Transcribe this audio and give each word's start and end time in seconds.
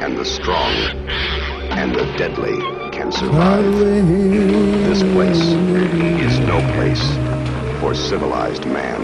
and 0.00 0.16
the 0.16 0.24
strong 0.24 0.72
and 1.72 1.94
the 1.94 2.04
deadly 2.16 2.58
can 2.90 3.12
survive. 3.12 3.62
This 3.78 5.02
place 5.12 5.38
is 5.38 6.38
no 6.40 6.58
place 6.74 7.04
for 7.80 7.94
civilized 7.94 8.64
man. 8.64 9.00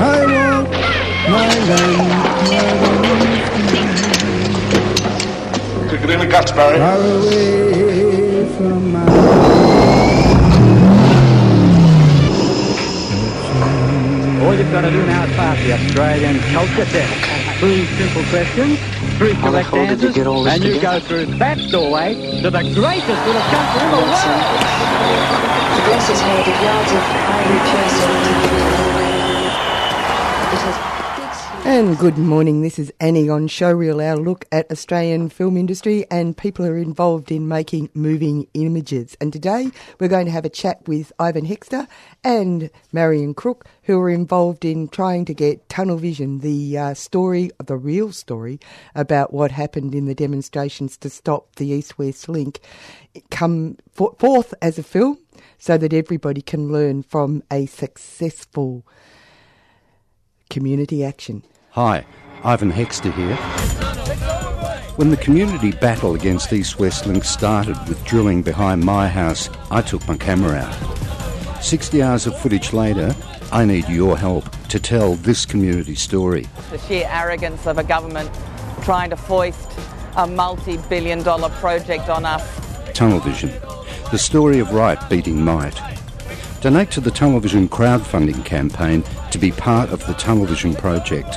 I 0.00 0.24
want 0.32 0.70
my 1.30 1.48
land 1.68 2.48
Took 5.90 6.02
it 6.02 6.10
in 6.10 6.20
the 6.20 6.26
guts, 6.26 6.52
Barry. 6.52 7.87
All 14.68 14.74
you've 14.74 14.82
got 14.82 14.90
to 14.90 14.94
do 14.94 15.06
now 15.06 15.24
is 15.24 15.34
pass 15.34 15.56
the 15.64 15.72
Australian 15.72 16.38
culture 16.52 16.84
test. 16.92 17.58
Three 17.58 17.86
simple 17.96 18.22
questions, 18.24 18.78
three 19.16 19.32
How 19.32 19.50
the 19.50 19.62
correct 19.64 19.70
hell 19.70 19.86
did 19.86 20.02
you 20.02 20.08
answers, 20.08 20.14
get 20.14 20.26
all 20.26 20.44
this 20.44 20.54
and 20.56 20.64
you 20.64 20.74
together? 20.74 21.00
go 21.00 21.06
through 21.06 21.26
that 21.38 21.56
doorway 21.70 22.42
to 22.42 22.50
the 22.50 22.60
greatest 22.60 23.20
little 23.24 23.48
country 23.48 23.80
in 23.80 23.90
the 23.90 23.96
world. 23.96 24.12
The 25.72 25.84
glass 25.88 26.10
is 26.12 26.20
made 26.20 26.44
of 26.52 26.60
yards 26.60 26.92
of 26.92 27.00
ivory 27.00 28.17
And 31.70 31.98
good 31.98 32.16
morning, 32.16 32.62
this 32.62 32.78
is 32.78 32.90
Annie 32.98 33.28
on 33.28 33.46
Showreel, 33.46 34.02
our 34.02 34.16
look 34.16 34.46
at 34.50 34.72
Australian 34.72 35.28
film 35.28 35.58
industry 35.58 36.06
and 36.10 36.34
people 36.34 36.64
who 36.64 36.72
are 36.72 36.78
involved 36.78 37.30
in 37.30 37.46
making 37.46 37.90
moving 37.92 38.46
images. 38.54 39.18
And 39.20 39.34
today 39.34 39.70
we're 40.00 40.08
going 40.08 40.24
to 40.24 40.32
have 40.32 40.46
a 40.46 40.48
chat 40.48 40.88
with 40.88 41.12
Ivan 41.18 41.44
Hexter 41.44 41.86
and 42.24 42.70
Marion 42.90 43.34
Crook, 43.34 43.66
who 43.82 44.00
are 44.00 44.08
involved 44.08 44.64
in 44.64 44.88
trying 44.88 45.26
to 45.26 45.34
get 45.34 45.68
Tunnel 45.68 45.98
Vision, 45.98 46.38
the 46.38 46.78
uh, 46.78 46.94
story, 46.94 47.50
the 47.62 47.76
real 47.76 48.12
story 48.12 48.58
about 48.94 49.34
what 49.34 49.50
happened 49.50 49.94
in 49.94 50.06
the 50.06 50.14
demonstrations 50.14 50.96
to 50.96 51.10
stop 51.10 51.56
the 51.56 51.66
East-West 51.66 52.30
link, 52.30 52.60
come 53.30 53.76
for- 53.92 54.16
forth 54.18 54.54
as 54.62 54.78
a 54.78 54.82
film 54.82 55.18
so 55.58 55.76
that 55.76 55.92
everybody 55.92 56.40
can 56.40 56.72
learn 56.72 57.02
from 57.02 57.42
a 57.52 57.66
successful 57.66 58.86
community 60.48 61.04
action. 61.04 61.42
Hi, 61.72 62.06
Ivan 62.44 62.72
Hexter 62.72 63.12
here. 63.12 63.36
When 64.96 65.10
the 65.10 65.18
community 65.18 65.70
battle 65.70 66.14
against 66.14 66.50
East 66.52 66.78
West 66.78 67.06
Link 67.06 67.24
started 67.24 67.76
with 67.86 68.02
drilling 68.04 68.42
behind 68.42 68.82
my 68.82 69.06
house, 69.06 69.50
I 69.70 69.82
took 69.82 70.06
my 70.08 70.16
camera 70.16 70.56
out. 70.56 71.62
60 71.62 72.02
hours 72.02 72.26
of 72.26 72.38
footage 72.40 72.72
later, 72.72 73.14
I 73.52 73.66
need 73.66 73.86
your 73.88 74.16
help 74.16 74.50
to 74.68 74.80
tell 74.80 75.14
this 75.16 75.44
community 75.44 75.94
story. 75.94 76.46
the 76.70 76.78
sheer 76.78 77.06
arrogance 77.10 77.66
of 77.66 77.76
a 77.76 77.84
government 77.84 78.30
trying 78.82 79.10
to 79.10 79.16
foist 79.16 79.70
a 80.16 80.26
multi 80.26 80.78
billion 80.88 81.22
dollar 81.22 81.50
project 81.60 82.08
on 82.08 82.24
us. 82.24 82.42
Tunnel 82.94 83.20
Vision, 83.20 83.50
the 84.10 84.18
story 84.18 84.58
of 84.58 84.72
right 84.72 84.98
beating 85.10 85.44
might. 85.44 85.78
Donate 86.62 86.90
to 86.92 87.00
the 87.00 87.10
Tunnel 87.10 87.40
Vision 87.40 87.68
crowdfunding 87.68 88.42
campaign 88.44 89.04
to 89.30 89.38
be 89.38 89.52
part 89.52 89.90
of 89.90 90.04
the 90.06 90.14
Tunnel 90.14 90.46
Vision 90.46 90.74
project. 90.74 91.36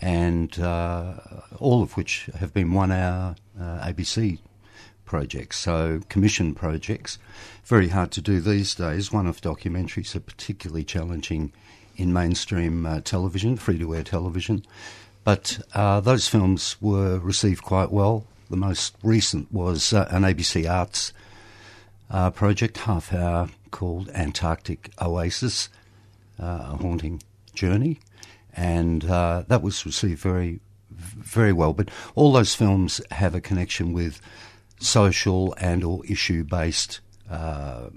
and 0.00 0.58
uh, 0.58 1.16
all 1.58 1.82
of 1.82 1.98
which 1.98 2.30
have 2.38 2.54
been 2.54 2.72
one 2.72 2.90
hour 2.90 3.36
uh, 3.60 3.86
ABC 3.86 4.38
projects, 5.08 5.58
so 5.58 6.00
commission 6.10 6.54
projects. 6.54 7.18
Very 7.64 7.88
hard 7.88 8.12
to 8.12 8.20
do 8.20 8.40
these 8.40 8.74
days. 8.74 9.10
One 9.10 9.26
of 9.26 9.40
documentaries 9.40 10.14
are 10.14 10.20
particularly 10.20 10.84
challenging 10.84 11.50
in 11.96 12.12
mainstream 12.12 12.84
uh, 12.84 13.00
television, 13.00 13.56
free 13.56 13.78
to 13.78 13.94
air 13.94 14.04
television. 14.04 14.64
But 15.24 15.60
uh, 15.74 16.00
those 16.00 16.28
films 16.28 16.76
were 16.80 17.18
received 17.18 17.62
quite 17.62 17.90
well. 17.90 18.26
The 18.50 18.56
most 18.56 18.96
recent 19.02 19.50
was 19.50 19.92
uh, 19.92 20.06
an 20.10 20.22
ABC 20.22 20.70
Arts 20.70 21.12
uh, 22.10 22.30
project, 22.30 22.78
half 22.78 23.12
hour, 23.12 23.48
called 23.70 24.10
Antarctic 24.10 24.90
Oasis, 25.00 25.70
uh, 26.40 26.68
a 26.72 26.76
haunting 26.76 27.22
journey, 27.54 27.98
and 28.54 29.04
uh, 29.04 29.44
that 29.48 29.62
was 29.62 29.84
received 29.86 30.20
very, 30.20 30.60
very 30.90 31.52
well. 31.52 31.72
But 31.72 31.90
all 32.14 32.32
those 32.32 32.54
films 32.54 33.00
have 33.10 33.34
a 33.34 33.40
connection 33.40 33.92
with 33.92 34.20
social 34.78 35.54
and 35.58 35.84
or 35.84 36.04
issue 36.06 36.44
based 36.44 37.00
uh, 37.30 37.88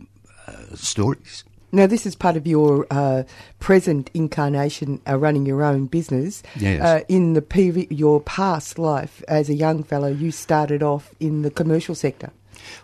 uh, 0.48 0.76
stories. 0.76 1.44
Now, 1.74 1.88
this 1.88 2.06
is 2.06 2.16
part 2.16 2.36
of 2.36 2.46
your 2.46 2.86
uh, 2.92 3.24
present 3.60 4.10
incarnation, 4.14 5.02
uh, 5.08 5.18
running 5.18 5.46
your 5.46 5.64
own 5.64 5.86
business. 5.86 6.44
Yes. 6.58 6.82
Uh, 6.82 7.04
in 7.08 7.34
the 7.34 7.42
PV, 7.42 7.88
your 7.90 8.20
past 8.20 8.78
life 8.78 9.24
as 9.30 9.50
a 9.50 9.54
young 9.54 9.84
fellow, 9.84 10.10
you 10.10 10.32
started 10.32 10.84
off 10.84 11.14
in 11.22 11.44
the 11.44 11.52
commercial 11.52 11.96
sector. 11.96 12.32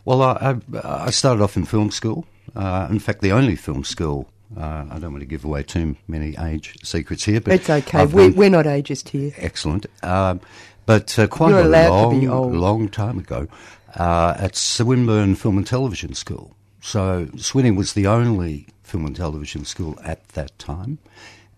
Well, 0.06 0.22
I, 0.22 0.56
I, 0.84 1.10
started 1.12 1.44
off 1.44 1.58
in 1.58 1.66
film 1.66 1.92
school. 1.92 2.26
Uh, 2.56 2.88
in 2.90 3.00
fact, 3.00 3.22
the 3.22 3.32
only 3.32 3.56
film 3.56 3.84
school. 3.84 4.30
Uh, 4.56 4.86
I 4.90 5.00
don't 5.00 5.12
want 5.12 5.20
to 5.20 5.28
give 5.28 5.44
away 5.44 5.64
too 5.64 5.98
many 6.08 6.36
age 6.40 6.78
secrets 6.82 7.26
here, 7.26 7.42
but 7.42 7.54
it's 7.54 7.70
okay. 7.70 8.06
We're, 8.06 8.32
we're 8.32 8.50
not 8.50 8.66
ageist 8.66 9.10
here. 9.10 9.34
excellent. 9.38 9.86
Um, 10.02 10.40
but 10.86 11.20
uh, 11.20 11.28
quite 11.28 11.50
You're 11.50 11.60
a 11.60 11.90
long, 11.90 12.54
long 12.54 12.88
time 12.88 13.20
ago, 13.20 13.48
uh, 13.98 14.36
at 14.38 14.56
Swinburne 14.56 15.36
Film 15.36 15.58
and 15.58 15.68
Television 15.68 16.14
School. 16.14 16.56
So 16.82 17.28
Swinning 17.36 17.76
was 17.76 17.94
the 17.94 18.08
only 18.08 18.68
film 18.84 19.06
and 19.06 19.16
television 19.16 19.66
school 19.66 20.00
at 20.04 20.30
that 20.30 20.58
time, 20.60 21.00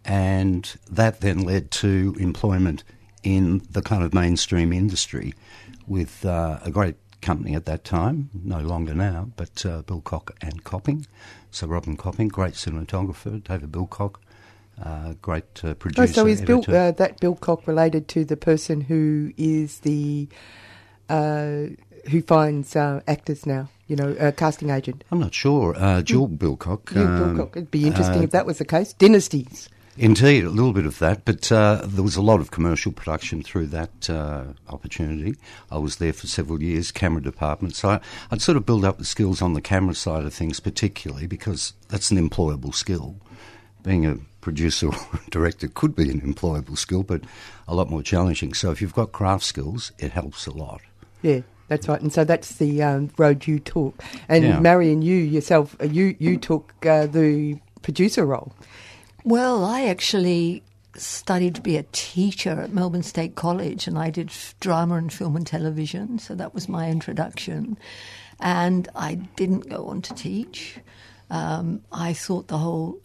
and 0.03 0.75
that 0.89 1.21
then 1.21 1.39
led 1.39 1.69
to 1.71 2.15
employment 2.19 2.83
in 3.21 3.62
the 3.69 3.81
kind 3.81 4.03
of 4.03 4.13
mainstream 4.13 4.74
industry 4.74 5.33
with 5.88 6.25
uh, 6.25 6.59
a 6.63 6.71
great 6.71 6.95
company 7.21 7.53
at 7.53 7.65
that 7.65 7.83
time, 7.83 8.30
no 8.33 8.59
longer 8.59 8.94
now, 8.94 9.30
but 9.36 9.65
uh, 9.65 9.81
Bilcock 9.83 10.31
and 10.41 10.63
Copping. 10.63 11.06
So 11.51 11.68
Robin 11.68 11.97
Copping, 11.97 12.30
great 12.30 12.53
cinematographer, 12.53 13.44
David 13.44 13.71
Bilcock, 13.71 14.15
uh, 14.83 15.13
great 15.21 15.63
uh, 15.63 15.74
producer. 15.74 16.03
Oh, 16.03 16.06
so 16.06 16.25
is 16.25 16.41
Bill, 16.41 16.63
uh, 16.69 16.91
that 16.91 17.19
Bilcock 17.19 17.68
related 17.68 18.07
to 18.09 18.24
the 18.24 18.38
person 18.38 18.80
who 18.80 19.33
is 19.36 19.80
the 19.80 20.30
uh, 21.09 21.68
who 22.09 22.21
finds 22.21 22.75
uh, 22.75 23.01
actors 23.07 23.45
now? 23.45 23.69
You 23.88 23.95
know, 23.95 24.15
a 24.19 24.31
casting 24.31 24.69
agent. 24.69 25.03
I'm 25.11 25.19
not 25.19 25.33
sure. 25.33 25.75
Uh, 25.75 26.01
Jill 26.01 26.27
Bilcock. 26.27 26.94
Yeah, 26.94 27.03
um, 27.03 27.38
Bilcock. 27.38 27.51
It'd 27.56 27.71
be 27.71 27.88
interesting 27.88 28.21
uh, 28.21 28.23
if 28.23 28.31
that 28.31 28.45
was 28.45 28.59
the 28.59 28.65
case. 28.65 28.94
Dynasties. 28.94 29.69
Indeed, 29.97 30.45
a 30.45 30.50
little 30.50 30.71
bit 30.71 30.85
of 30.85 30.97
that, 31.00 31.25
but 31.25 31.51
uh, 31.51 31.81
there 31.83 32.03
was 32.03 32.15
a 32.15 32.21
lot 32.21 32.39
of 32.39 32.51
commercial 32.51 32.94
production 32.94 33.44
through 33.44 33.67
that 33.67 34.09
uh, 34.09 34.45
opportunity. 34.69 35.35
I 35.69 35.77
was 35.77 35.97
there 35.97 36.13
for 36.13 36.25
several 36.25 36.63
years, 36.63 36.89
camera 36.89 37.21
department, 37.21 37.75
so 37.75 37.89
I, 37.89 38.00
I'd 38.31 38.41
sort 38.41 38.55
of 38.55 38.65
build 38.65 38.85
up 38.85 38.97
the 38.97 39.03
skills 39.03 39.41
on 39.41 39.55
the 39.55 39.62
camera 39.62 39.94
side 39.94 40.23
of 40.23 40.33
things, 40.33 40.62
particularly 40.62 41.27
because 41.27 41.73
that's 41.89 42.12
an 42.12 42.29
employable 42.29 42.73
skill. 42.73 43.17
Being 43.83 44.05
a 44.05 44.19
producer 44.39 44.88
or 44.88 44.95
director 45.31 45.67
could 45.67 45.97
be 45.97 46.09
an 46.09 46.21
employable 46.21 46.77
skill, 46.77 47.03
but 47.03 47.23
a 47.67 47.75
lot 47.75 47.89
more 47.89 48.01
challenging. 48.01 48.53
So 48.53 48.71
if 48.71 48.81
you've 48.81 48.95
got 48.95 49.12
craft 49.12 49.44
skills, 49.44 49.91
it 50.00 50.12
helps 50.12 50.47
a 50.47 50.51
lot. 50.51 50.79
Yeah, 51.21 51.41
that's 51.69 51.88
right. 51.88 52.01
And 52.01 52.12
so 52.12 52.24
that's 52.25 52.56
the 52.56 52.83
um, 52.83 53.10
road 53.18 53.48
you 53.48 53.60
took. 53.60 54.04
And 54.27 54.44
Yeah. 54.44 54.60
Marion, 54.60 55.01
you 55.01 55.16
yourself, 55.16 55.75
uh, 55.80 55.86
you 55.86 56.16
you 56.19 56.38
took 56.38 56.74
uh, 56.86 57.06
the 57.06 57.57
producer 57.81 58.25
role. 58.25 58.51
Well, 59.24 59.63
I 59.63 59.86
actually 59.86 60.63
studied 60.95 61.56
to 61.56 61.62
be 61.62 61.77
a 61.77 61.86
teacher 61.92 62.60
at 62.60 62.74
Melbourne 62.74 63.04
State 63.04 63.36
College 63.36 63.88
and 63.88 63.98
I 63.98 64.10
did 64.10 64.31
drama 64.60 64.95
and 64.95 65.13
film 65.13 65.36
and 65.36 65.48
television, 65.48 66.19
so 66.19 66.36
that 66.36 66.54
was 66.54 66.68
my 66.68 66.89
introduction. 66.89 67.77
And 68.39 68.89
I 68.95 69.15
didn't 69.36 69.69
go 69.69 69.86
on 69.86 70.01
to 70.01 70.13
teach. 70.13 70.80
Um, 71.30 71.81
I 71.92 72.13
thought 72.13 72.48
the 72.48 72.57
whole 72.57 73.00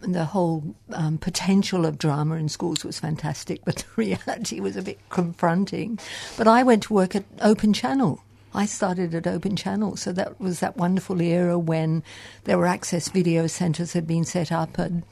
the 0.00 0.24
whole 0.24 0.74
um, 0.92 1.18
potential 1.18 1.84
of 1.84 1.98
drama 1.98 2.36
in 2.36 2.48
schools 2.48 2.84
was 2.84 3.00
fantastic, 3.00 3.60
but 3.64 3.76
the 3.76 3.84
reality 3.96 4.60
was 4.60 4.76
a 4.76 4.82
bit 4.82 4.98
confronting. 5.10 5.98
But 6.36 6.48
I 6.48 6.62
went 6.62 6.84
to 6.84 6.94
work 6.94 7.16
at 7.16 7.24
Open 7.40 7.72
Channel. 7.72 8.22
I 8.54 8.64
started 8.66 9.14
at 9.14 9.26
Open 9.26 9.56
Channel, 9.56 9.96
so 9.96 10.12
that 10.12 10.40
was 10.40 10.60
that 10.60 10.76
wonderful 10.76 11.20
era 11.20 11.58
when 11.58 12.02
there 12.44 12.58
were 12.58 12.66
access 12.66 13.08
video 13.08 13.46
centres 13.46 13.92
had 13.92 14.06
been 14.06 14.24
set 14.24 14.50
up 14.50 14.78
and 14.78 15.02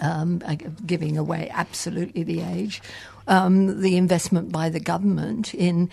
um, 0.00 0.42
giving 0.86 1.18
away 1.18 1.50
absolutely 1.52 2.22
the 2.22 2.40
age. 2.40 2.80
Um, 3.26 3.82
the 3.82 3.96
investment 3.96 4.50
by 4.50 4.70
the 4.70 4.80
government 4.80 5.52
in 5.52 5.90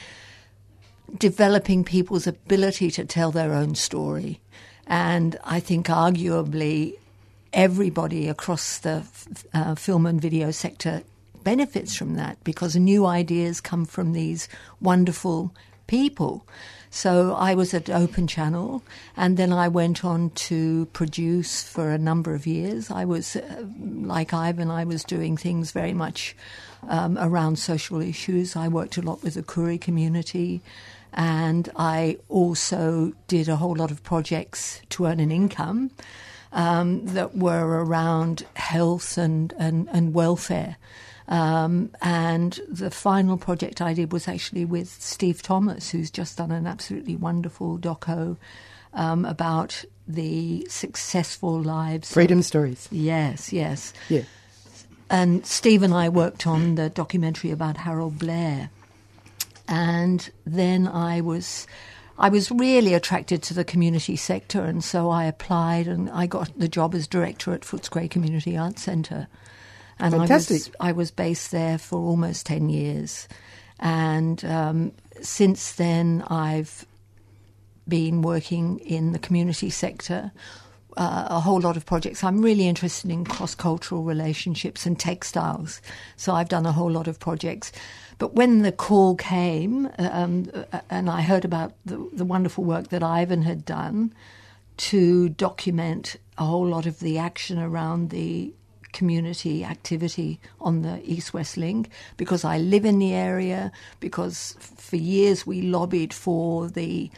developing 1.17 1.83
people's 1.83 2.27
ability 2.27 2.91
to 2.91 3.05
tell 3.05 3.31
their 3.31 3.53
own 3.53 3.75
story. 3.75 4.39
And 4.87 5.37
I 5.43 5.59
think 5.59 5.87
arguably 5.87 6.95
everybody 7.55 8.27
across 8.27 8.79
the 8.79 9.03
uh, 9.53 9.73
film 9.73 10.05
and 10.05 10.21
video 10.21 10.51
sector 10.51 11.01
benefits 11.43 11.95
from 11.95 12.15
that 12.15 12.43
because 12.43 12.75
new 12.75 13.05
ideas 13.05 13.61
come 13.61 13.85
from 13.85 14.11
these 14.11 14.49
wonderful 14.81 15.55
people. 15.87 16.45
So 16.89 17.33
I 17.33 17.55
was 17.55 17.73
at 17.73 17.89
Open 17.89 18.25
Channel, 18.25 18.81
and 19.17 19.37
then 19.37 19.51
I 19.51 19.67
went 19.67 20.05
on 20.05 20.29
to 20.31 20.85
produce 20.87 21.61
for 21.63 21.91
a 21.91 21.97
number 21.97 22.33
of 22.33 22.47
years. 22.47 22.89
I 22.89 23.05
was, 23.05 23.35
uh, 23.35 23.65
like 24.01 24.33
Ivan, 24.33 24.71
I 24.71 24.85
was 24.85 25.03
doing 25.03 25.35
things 25.35 25.71
very 25.71 25.93
much 25.93 26.35
um, 26.87 27.17
around 27.17 27.59
social 27.59 28.01
issues. 28.01 28.55
I 28.55 28.69
worked 28.69 28.97
a 28.97 29.01
lot 29.01 29.23
with 29.23 29.33
the 29.33 29.43
Koori 29.43 29.79
community, 29.79 30.61
and 31.13 31.69
I 31.75 32.17
also 32.29 33.13
did 33.27 33.49
a 33.49 33.57
whole 33.57 33.75
lot 33.75 33.91
of 33.91 34.01
projects 34.03 34.81
to 34.91 35.05
earn 35.05 35.19
an 35.19 35.31
income 35.31 35.91
um, 36.55 37.05
that 37.05 37.35
were 37.37 37.83
around 37.83 38.45
health 38.55 39.17
and, 39.19 39.53
and, 39.59 39.87
and 39.91 40.13
welfare. 40.15 40.77
Um, 41.27 41.91
and 42.01 42.59
the 42.69 42.89
final 42.89 43.37
project 43.37 43.81
I 43.81 43.93
did 43.93 44.11
was 44.13 44.27
actually 44.27 44.63
with 44.65 44.89
Steve 44.89 45.41
Thomas, 45.43 45.89
who's 45.91 46.09
just 46.09 46.37
done 46.37 46.51
an 46.51 46.65
absolutely 46.65 47.15
wonderful 47.15 47.77
doco 47.77 48.37
um, 48.93 49.25
about 49.25 49.83
the 50.07 50.65
successful 50.69 51.61
lives. 51.61 52.09
of- 52.09 52.13
Freedom 52.13 52.41
stories. 52.41 52.87
Yes, 52.91 53.51
yes. 53.51 53.91
Yeah. 54.09 54.21
And 55.09 55.45
Steve 55.45 55.83
and 55.83 55.93
I 55.93 56.09
worked 56.09 56.47
on 56.47 56.75
the 56.75 56.89
documentary 56.89 57.51
about 57.51 57.77
Harold 57.77 58.17
Blair. 58.17 58.69
And 59.67 60.29
then 60.45 60.87
I 60.87 61.21
was 61.21 61.67
I 62.17 62.29
was 62.29 62.49
really 62.49 62.93
attracted 62.93 63.43
to 63.43 63.53
the 63.53 63.65
community 63.65 64.15
sector 64.15 64.63
and 64.63 64.83
so 64.83 65.09
I 65.09 65.25
applied 65.25 65.87
and 65.87 66.09
I 66.09 66.27
got 66.27 66.57
the 66.57 66.67
job 66.67 66.95
as 66.95 67.07
director 67.07 67.53
at 67.53 67.61
Footscray 67.61 68.09
Community 68.09 68.57
Arts 68.57 68.83
Centre. 68.83 69.27
And 69.99 70.15
I 70.15 70.25
was 70.25 70.71
I 70.79 70.91
was 70.91 71.11
based 71.11 71.51
there 71.51 71.77
for 71.77 71.99
almost 71.99 72.45
ten 72.45 72.69
years. 72.69 73.27
And 73.79 74.43
um, 74.45 74.91
since 75.21 75.73
then 75.73 76.23
I've 76.27 76.85
been 77.87 78.21
working 78.21 78.79
in 78.79 79.11
the 79.11 79.19
community 79.19 79.69
sector, 79.69 80.31
uh, 80.97 81.27
a 81.29 81.39
whole 81.39 81.59
lot 81.59 81.77
of 81.77 81.85
projects. 81.85 82.23
I'm 82.23 82.41
really 82.41 82.67
interested 82.67 83.11
in 83.11 83.25
cross 83.25 83.55
cultural 83.55 84.03
relationships 84.03 84.85
and 84.85 84.99
textiles, 84.99 85.81
so 86.15 86.33
I've 86.33 86.49
done 86.49 86.65
a 86.65 86.71
whole 86.71 86.91
lot 86.91 87.07
of 87.07 87.19
projects. 87.19 87.71
But 88.17 88.33
when 88.33 88.61
the 88.61 88.71
call 88.71 89.15
came, 89.15 89.89
um, 89.97 90.49
uh, 90.53 90.81
and 90.89 91.09
I 91.09 91.21
heard 91.21 91.45
about 91.45 91.73
the, 91.85 92.09
the 92.13 92.25
wonderful 92.25 92.63
work 92.63 92.89
that 92.89 93.03
Ivan 93.03 93.41
had 93.41 93.65
done 93.65 94.13
to 94.77 95.29
document 95.29 96.17
a 96.37 96.45
whole 96.45 96.67
lot 96.67 96.85
of 96.85 96.99
the 96.99 97.17
action 97.17 97.59
around 97.59 98.09
the 98.09 98.53
community 98.93 99.63
activity 99.65 100.39
on 100.61 100.81
the 100.81 101.01
East 101.03 101.33
West 101.33 101.57
Link 101.57 101.89
because 102.15 102.45
I 102.45 102.57
live 102.57 102.85
in 102.85 102.99
the 102.99 103.13
area, 103.13 103.71
because 103.99 104.55
for 104.59 104.95
years 104.95 105.45
we 105.45 105.61
lobbied 105.61 106.13
for 106.13 106.69
the 106.69 107.11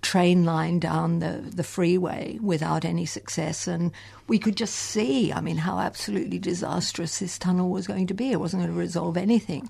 train 0.00 0.44
line 0.44 0.78
down 0.78 1.18
the, 1.18 1.42
the 1.44 1.64
freeway 1.64 2.38
without 2.40 2.84
any 2.84 3.06
success. 3.06 3.66
And 3.66 3.90
we 4.28 4.38
could 4.38 4.56
just 4.56 4.74
see, 4.74 5.32
I 5.32 5.40
mean, 5.40 5.56
how 5.56 5.80
absolutely 5.80 6.38
disastrous 6.38 7.18
this 7.18 7.38
tunnel 7.38 7.70
was 7.70 7.86
going 7.86 8.06
to 8.08 8.14
be. 8.14 8.30
It 8.30 8.38
wasn't 8.38 8.62
going 8.62 8.72
to 8.72 8.78
resolve 8.78 9.16
anything. 9.16 9.68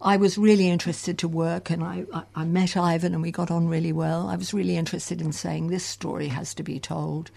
I 0.00 0.16
was 0.16 0.36
really 0.36 0.68
interested 0.68 1.18
to 1.18 1.28
work, 1.28 1.70
and 1.70 1.82
I, 1.82 2.04
I, 2.12 2.22
I 2.34 2.44
met 2.44 2.76
Ivan, 2.76 3.14
and 3.14 3.22
we 3.22 3.30
got 3.30 3.50
on 3.50 3.68
really 3.68 3.92
well. 3.92 4.28
I 4.28 4.36
was 4.36 4.52
really 4.52 4.76
interested 4.76 5.20
in 5.20 5.32
saying 5.32 5.68
this 5.68 5.84
story 5.84 6.28
has 6.28 6.54
to 6.54 6.62
be 6.62 6.78
told 6.78 7.30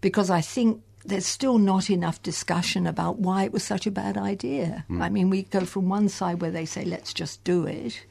because 0.00 0.30
I 0.30 0.40
think 0.40 0.82
there's 1.04 1.26
still 1.26 1.58
not 1.58 1.90
enough 1.90 2.22
discussion 2.22 2.86
about 2.86 3.18
why 3.18 3.44
it 3.44 3.52
was 3.52 3.62
such 3.62 3.86
a 3.86 3.90
bad 3.90 4.16
idea. 4.16 4.84
I 5.00 5.08
mean, 5.08 5.30
we 5.30 5.42
go 5.42 5.64
from 5.64 5.88
one 5.88 6.08
side 6.08 6.40
where 6.40 6.50
they 6.50 6.64
say, 6.64 6.84
let's 6.84 7.12
just 7.12 7.42
do 7.44 7.66
it, 7.66 8.04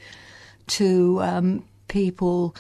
to 0.68 1.22
um, 1.22 1.66
people 1.88 2.56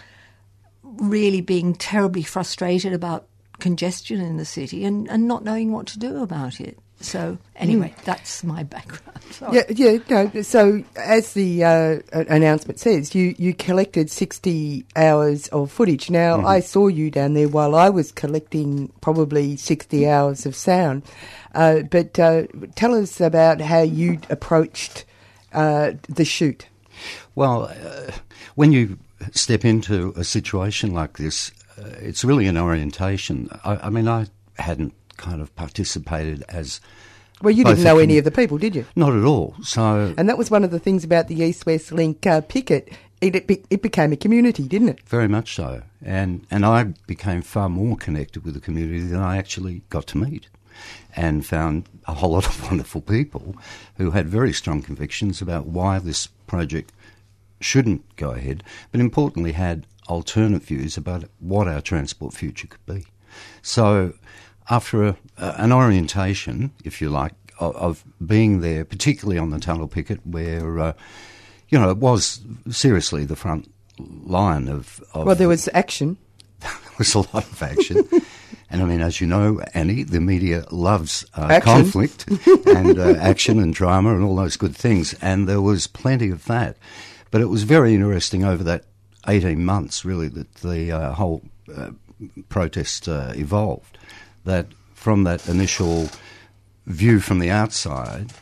really 0.84 1.42
being 1.42 1.74
terribly 1.74 2.24
frustrated 2.24 2.94
about 2.94 3.28
congestion 3.60 4.20
in 4.20 4.38
the 4.38 4.46
city 4.46 4.86
and, 4.86 5.10
and 5.10 5.28
not 5.28 5.44
knowing 5.44 5.72
what 5.72 5.88
to 5.88 6.00
do 6.00 6.22
about 6.24 6.60
it. 6.60 6.78
So, 7.02 7.38
anyway, 7.56 7.94
that's 8.06 8.44
my 8.44 8.64
background. 8.64 9.22
Sorry. 9.32 9.58
Yeah, 9.58 9.64
yeah. 9.70 9.98
No, 10.10 10.42
so 10.42 10.84
as 10.96 11.34
the 11.34 11.64
uh, 11.64 12.00
announcement 12.14 12.80
says, 12.80 13.16
you, 13.16 13.34
you 13.38 13.54
collected 13.54 14.10
sixty 14.10 14.86
hours 14.96 15.48
of 15.50 15.72
footage. 15.72 16.10
Now 16.10 16.46
I 16.46 16.60
saw 16.60 16.88
you 16.88 17.10
down 17.10 17.34
there 17.34 17.48
while 17.48 17.76
I 17.76 17.90
was 17.90 18.12
collecting 18.12 18.92
probably 19.02 19.56
sixty 19.56 20.08
hours 20.08 20.46
of 20.46 20.56
sound. 20.56 21.04
Uh, 21.54 21.82
but 21.82 22.18
uh, 22.20 22.44
tell 22.76 22.94
us 22.94 23.20
about 23.20 23.62
how 23.62 23.82
you 23.82 24.20
approached 24.30 25.06
uh, 25.54 25.92
the 26.08 26.26
shoot. 26.26 26.68
Well, 27.36 27.66
uh, 27.66 28.12
when 28.56 28.72
you 28.72 28.98
step 29.32 29.66
into 29.66 30.14
a 30.16 30.24
situation 30.24 30.94
like 30.94 31.18
this, 31.18 31.52
uh, 31.78 31.90
it's 32.00 32.24
really 32.24 32.48
an 32.48 32.58
orientation. 32.58 33.50
I, 33.64 33.78
I 33.78 33.90
mean, 33.90 34.08
I 34.08 34.28
hadn't 34.58 34.94
kind 35.22 35.42
of 35.42 35.56
participated 35.56 36.44
as 36.50 36.82
Well, 37.42 37.54
you 37.54 37.64
didn't 37.64 37.84
know 37.84 38.00
any 38.00 38.18
of 38.18 38.26
the 38.26 38.32
people, 38.32 38.58
did 38.58 38.76
you? 38.76 38.86
not 38.96 39.14
at 39.14 39.24
all. 39.24 39.56
So 39.64 40.14
And 40.18 40.28
that 40.30 40.38
was 40.38 40.50
one 40.52 40.64
of 40.64 40.72
the 40.72 40.80
things 40.80 41.04
about 41.04 41.28
the 41.28 41.36
East 41.48 41.66
West 41.66 41.92
Link 41.92 42.26
uh, 42.28 42.42
picket. 42.42 42.84
It, 43.22 43.36
it, 43.36 43.46
be- 43.48 43.64
it 43.70 43.82
became 43.84 44.12
a 44.12 44.18
community, 44.18 44.64
didn't 44.68 44.90
it? 44.90 45.00
very 45.08 45.28
much 45.28 45.54
so, 45.56 45.84
and 46.04 46.46
and 46.50 46.66
I 46.66 46.80
became 47.06 47.42
far 47.44 47.70
more 47.70 47.96
connected 47.96 48.44
with 48.44 48.56
the 48.56 48.60
community 48.68 49.02
than 49.12 49.22
I 49.22 49.38
actually 49.38 49.84
got 49.90 50.08
to 50.08 50.18
meet, 50.18 50.48
and 51.16 51.46
found 51.46 51.88
a 52.08 52.16
whole 52.16 52.32
lot 52.32 52.48
of 52.48 52.64
wonderful 52.70 53.02
people 53.02 53.56
who 53.98 54.10
had 54.12 54.28
very 54.28 54.52
strong 54.54 54.82
convictions 54.82 55.40
about 55.42 55.68
why 55.68 56.00
this 56.00 56.28
project 56.48 56.92
shouldn't 57.60 58.02
go 58.16 58.32
ahead, 58.32 58.64
but 58.92 59.00
importantly 59.00 59.52
had 59.52 59.86
alternate 60.08 60.64
views 60.64 60.98
about 60.98 61.26
what 61.40 61.68
our 61.68 61.82
transport 61.82 62.34
future 62.34 62.68
could 62.68 62.86
be. 62.88 63.06
So, 63.62 64.14
after 64.72 65.04
a, 65.04 65.18
an 65.38 65.72
orientation, 65.72 66.72
if 66.84 67.02
you 67.02 67.10
like, 67.10 67.34
of, 67.60 67.76
of 67.76 68.04
being 68.26 68.62
there, 68.62 68.86
particularly 68.86 69.38
on 69.38 69.52
the 69.52 69.60
tunnel 69.60 69.88
picket, 69.88 70.26
where 70.26 70.80
uh, 70.80 70.94
you 71.70 71.78
know 71.78 71.92
it 71.92 71.98
was 71.98 72.42
seriously 72.72 73.26
the 73.26 73.36
front 73.36 73.72
line 74.00 74.68
of. 74.68 75.04
of 75.14 75.28
Well, 75.28 75.36
there 75.36 75.50
was 75.50 75.70
action. 75.74 76.18
there 76.60 76.72
was 76.98 77.14
a 77.14 77.20
lot 77.20 77.46
of 77.46 77.62
action. 77.62 78.08
And 78.72 78.82
I 78.82 78.86
mean, 78.86 79.02
as 79.02 79.20
you 79.20 79.28
know, 79.28 79.60
Annie, 79.74 80.04
the 80.04 80.22
media 80.22 80.64
loves 80.72 81.26
uh, 81.36 81.60
conflict 81.62 82.26
and 82.66 82.98
uh, 82.98 83.16
action 83.20 83.60
and 83.60 83.74
drama 83.74 84.16
and 84.16 84.24
all 84.24 84.38
those 84.38 84.56
good 84.56 84.74
things. 84.74 85.14
And 85.22 85.46
there 85.48 85.60
was 85.60 85.88
plenty 85.88 86.32
of 86.32 86.46
that. 86.46 86.78
But 87.32 87.42
it 87.42 87.48
was 87.48 87.64
very 87.64 87.94
interesting 87.94 88.46
over 88.46 88.64
that 88.64 88.86
18 89.28 89.66
months, 89.66 90.06
really, 90.06 90.30
that 90.30 90.56
the 90.56 90.90
uh, 90.90 91.12
whole 91.12 91.44
uh, 91.76 91.92
protest 92.48 93.10
uh, 93.10 93.34
evolved. 93.36 93.98
That 94.44 94.68
from 94.94 95.24
that 95.24 95.48
initial 95.48 96.10
view 96.86 97.20
from 97.20 97.40
the 97.40 97.50
outside, 97.50 98.34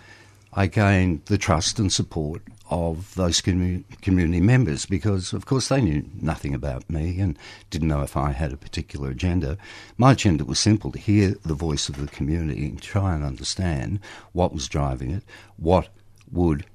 I 0.54 0.68
gained 0.68 1.26
the 1.26 1.38
trust 1.38 1.80
and 1.80 1.92
support 1.92 2.42
of 2.70 3.16
those 3.16 3.42
commu- 3.42 3.84
community 4.02 4.42
members 4.42 4.86
because, 4.86 5.34
of 5.34 5.46
course, 5.46 5.68
they 5.68 5.82
knew 5.82 6.08
nothing 6.22 6.54
about 6.54 6.90
me 6.90 7.20
and 7.20 7.38
didn't 7.70 7.88
know 7.88 8.02
if 8.02 8.16
I 8.16 8.32
had 8.32 8.54
a 8.54 8.58
particular 8.58 9.10
agenda. 9.10 9.58
My 9.98 10.12
agenda 10.12 10.46
was 10.46 10.60
simple 10.60 10.92
to 10.92 11.00
hear 11.00 11.36
the 11.44 11.56
voice 11.56 11.90
of 11.90 11.98
the 11.98 12.08
community 12.08 12.68
and 12.68 12.82
try 12.82 13.16
and 13.16 13.24
understand 13.24 14.00
what 14.34 14.54
was 14.54 14.68
driving 14.68 15.12
it, 15.12 15.24
what 15.58 15.90
would, 16.32 16.66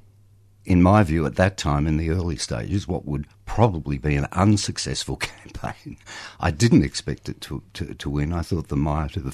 in 0.65 0.83
my 0.83 1.03
view, 1.03 1.27
at 1.27 1.37
that 1.37 1.57
time 1.57 1.87
in 1.87 1.97
the 1.97 2.11
early 2.11 2.37
stages, 2.37 2.89
what 2.89 3.05
would 3.05 3.27
probably 3.45 3.99
be 3.99 4.17
an 4.17 4.27
unsuccessful 4.33 5.17
campaign. 5.19 5.97
I 6.41 6.51
didn't 6.51 6.85
expect 6.85 7.29
it 7.29 7.41
to, 7.43 7.63
to, 7.75 7.95
to 7.95 8.11
win. 8.11 8.33
I 8.33 8.43
thought 8.43 8.69
the 8.69 8.77
might 8.77 9.17
of 9.17 9.25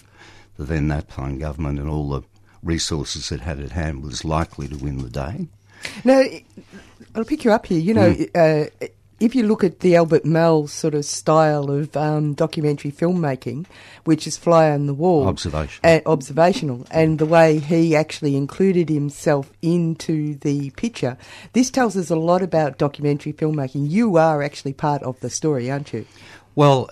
the 0.57 0.65
then 0.65 0.89
that 0.89 1.09
Napthine 1.09 1.39
government 1.39 1.79
and 1.79 1.89
all 1.89 2.11
the 2.11 2.23
resources 2.63 3.33
it 3.33 3.41
had 3.41 3.61
at 3.61 3.73
hand 3.73 4.03
was 4.03 4.25
likely 4.25 4.69
to 4.69 4.77
win 4.77 4.99
the 4.99 5.09
day. 5.09 5.49
Now, 6.05 6.23
I'll 7.15 7.25
pick 7.25 7.45
you 7.45 7.53
up 7.53 7.67
here. 7.67 7.81
You 7.81 7.95
know, 7.95 8.17
uh, 8.35 8.65
if 9.21 9.35
you 9.35 9.43
look 9.47 9.63
at 9.63 9.81
the 9.81 9.95
Albert 9.97 10.25
Maysles 10.25 10.71
sort 10.71 10.95
of 10.95 11.05
style 11.05 11.71
of 11.71 11.95
um, 11.97 12.35
documentary 12.35 12.91
filmmaking, 12.91 13.67
which 14.05 14.27
is 14.27 14.37
fly 14.37 14.71
on 14.71 14.87
the 14.87 14.95
wall, 14.95 15.29
Observation. 15.29 15.81
uh, 15.85 16.01
observational, 16.07 16.87
and 16.91 17.19
the 17.19 17.27
way 17.27 17.59
he 17.59 17.95
actually 17.95 18.35
included 18.35 18.89
himself 18.89 19.53
into 19.63 20.35
the 20.37 20.71
picture, 20.71 21.17
this 21.53 21.71
tells 21.71 21.97
us 21.97 22.11
a 22.11 22.17
lot 22.17 22.43
about 22.43 22.79
documentary 22.79 23.33
filmmaking. 23.33 23.91
You 23.91 24.17
are 24.17 24.43
actually 24.43 24.73
part 24.73 25.03
of 25.03 25.21
the 25.21 25.31
story, 25.31 25.71
aren't 25.71 25.93
you? 25.93 26.07
Well, 26.55 26.89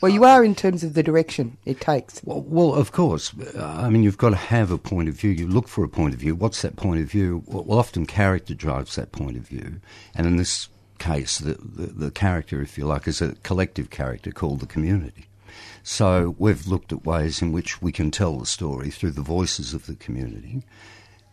Well, 0.00 0.12
you 0.12 0.22
are 0.24 0.44
in 0.44 0.54
terms 0.54 0.84
of 0.84 0.94
the 0.94 1.02
direction 1.02 1.56
it 1.64 1.80
takes. 1.80 2.20
Well, 2.24 2.42
well, 2.42 2.72
of 2.72 2.92
course. 2.92 3.32
I 3.58 3.90
mean, 3.90 4.04
you've 4.04 4.16
got 4.16 4.30
to 4.30 4.36
have 4.36 4.70
a 4.70 4.78
point 4.78 5.08
of 5.08 5.16
view. 5.16 5.30
You 5.32 5.48
look 5.48 5.66
for 5.66 5.82
a 5.82 5.88
point 5.88 6.14
of 6.14 6.20
view. 6.20 6.36
What's 6.36 6.62
that 6.62 6.76
point 6.76 7.00
of 7.00 7.10
view? 7.10 7.42
Well, 7.46 7.76
often 7.76 8.06
character 8.06 8.54
drives 8.54 8.94
that 8.94 9.10
point 9.10 9.36
of 9.36 9.48
view. 9.48 9.80
And 10.14 10.24
in 10.24 10.36
this 10.36 10.68
case, 10.98 11.38
the, 11.38 11.54
the, 11.54 11.86
the 11.86 12.10
character, 12.10 12.60
if 12.60 12.76
you 12.76 12.86
like, 12.86 13.08
is 13.08 13.20
a 13.20 13.34
collective 13.42 13.90
character 13.90 14.30
called 14.30 14.60
the 14.60 14.66
community. 14.66 15.26
So 15.82 16.34
we've 16.38 16.66
looked 16.66 16.92
at 16.92 17.06
ways 17.06 17.40
in 17.40 17.52
which 17.52 17.80
we 17.80 17.92
can 17.92 18.10
tell 18.10 18.38
the 18.38 18.46
story 18.46 18.90
through 18.90 19.12
the 19.12 19.22
voices 19.22 19.74
of 19.74 19.86
the 19.86 19.94
community. 19.94 20.62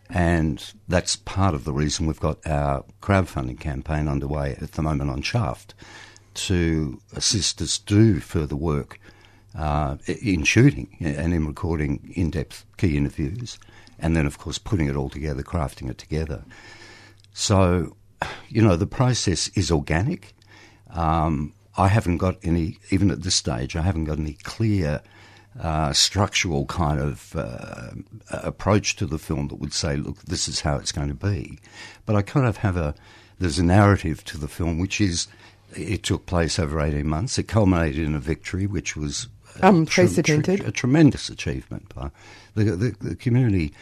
And 0.08 0.72
that's 0.88 1.16
part 1.16 1.54
of 1.54 1.64
the 1.64 1.72
reason 1.72 2.06
we've 2.06 2.20
got 2.20 2.46
our 2.46 2.84
crowdfunding 3.02 3.60
campaign 3.60 4.08
underway 4.08 4.56
at 4.60 4.72
the 4.72 4.82
moment 4.82 5.10
on 5.10 5.20
Chuffed 5.20 5.74
to 6.34 7.00
assist 7.14 7.60
us 7.60 7.78
do 7.78 8.20
further 8.20 8.56
work 8.56 9.00
uh, 9.58 9.96
in 10.06 10.44
shooting 10.44 10.96
and 11.00 11.32
in 11.32 11.46
recording 11.46 12.12
in 12.14 12.30
depth 12.30 12.64
key 12.76 12.96
interviews, 12.96 13.58
and 13.98 14.14
then, 14.14 14.26
of 14.26 14.38
course, 14.38 14.58
putting 14.58 14.86
it 14.86 14.96
all 14.96 15.08
together, 15.08 15.42
crafting 15.42 15.90
it 15.90 15.98
together. 15.98 16.44
So, 17.32 17.96
you 18.48 18.62
know, 18.62 18.76
the 18.76 18.86
process 18.86 19.48
is 19.48 19.70
organic. 19.70 20.34
Um, 20.90 21.52
I 21.76 21.88
haven't 21.88 22.18
got 22.18 22.38
any, 22.42 22.78
even 22.90 23.10
at 23.10 23.22
this 23.22 23.34
stage, 23.34 23.76
I 23.76 23.82
haven't 23.82 24.04
got 24.04 24.18
any 24.18 24.34
clear 24.44 25.02
uh, 25.60 25.92
structural 25.92 26.66
kind 26.66 27.00
of 27.00 27.34
uh, 27.36 27.90
approach 28.30 28.96
to 28.96 29.06
the 29.06 29.18
film 29.18 29.48
that 29.48 29.56
would 29.56 29.72
say, 29.72 29.96
look, 29.96 30.22
this 30.24 30.48
is 30.48 30.60
how 30.60 30.76
it's 30.76 30.92
going 30.92 31.08
to 31.08 31.14
be. 31.14 31.58
But 32.04 32.16
I 32.16 32.22
kind 32.22 32.46
of 32.46 32.58
have 32.58 32.76
a, 32.76 32.94
there's 33.38 33.58
a 33.58 33.64
narrative 33.64 34.24
to 34.24 34.38
the 34.38 34.48
film 34.48 34.78
which 34.78 35.00
is, 35.00 35.28
it 35.74 36.02
took 36.02 36.26
place 36.26 36.58
over 36.58 36.80
18 36.80 37.06
months. 37.06 37.38
It 37.38 37.44
culminated 37.48 38.06
in 38.06 38.14
a 38.14 38.20
victory, 38.20 38.66
which 38.66 38.96
was 38.96 39.28
a 39.60 39.68
Unprecedented. 39.68 40.60
a 40.60 40.70
tremendous 40.70 41.28
achievement 41.28 41.94
by 41.94 42.10
the, 42.54 42.64
the, 42.64 42.96
the 43.00 43.16
community 43.16 43.72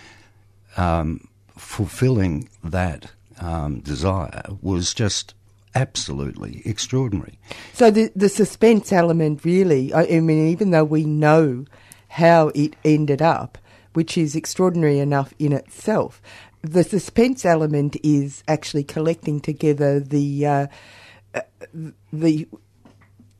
um, 0.76 1.28
fulfilling 1.56 2.48
that 2.62 3.10
um, 3.40 3.80
desire 3.80 4.42
was 4.62 4.94
just 4.94 5.34
absolutely 5.74 6.62
extraordinary. 6.64 7.38
So 7.72 7.90
the 7.90 8.10
the 8.14 8.28
suspense 8.28 8.92
element, 8.92 9.44
really, 9.44 9.92
I, 9.92 10.04
I 10.04 10.20
mean, 10.20 10.48
even 10.48 10.70
though 10.70 10.84
we 10.84 11.04
know 11.04 11.64
how 12.08 12.48
it 12.54 12.76
ended 12.84 13.20
up, 13.20 13.58
which 13.92 14.16
is 14.16 14.36
extraordinary 14.36 14.98
enough 14.98 15.34
in 15.38 15.52
itself, 15.52 16.22
the 16.62 16.84
suspense 16.84 17.44
element 17.44 17.96
is 18.02 18.42
actually 18.48 18.84
collecting 18.84 19.40
together 19.40 20.00
the 20.00 20.46
uh, 20.46 20.66
uh, 21.34 21.40
the 22.12 22.46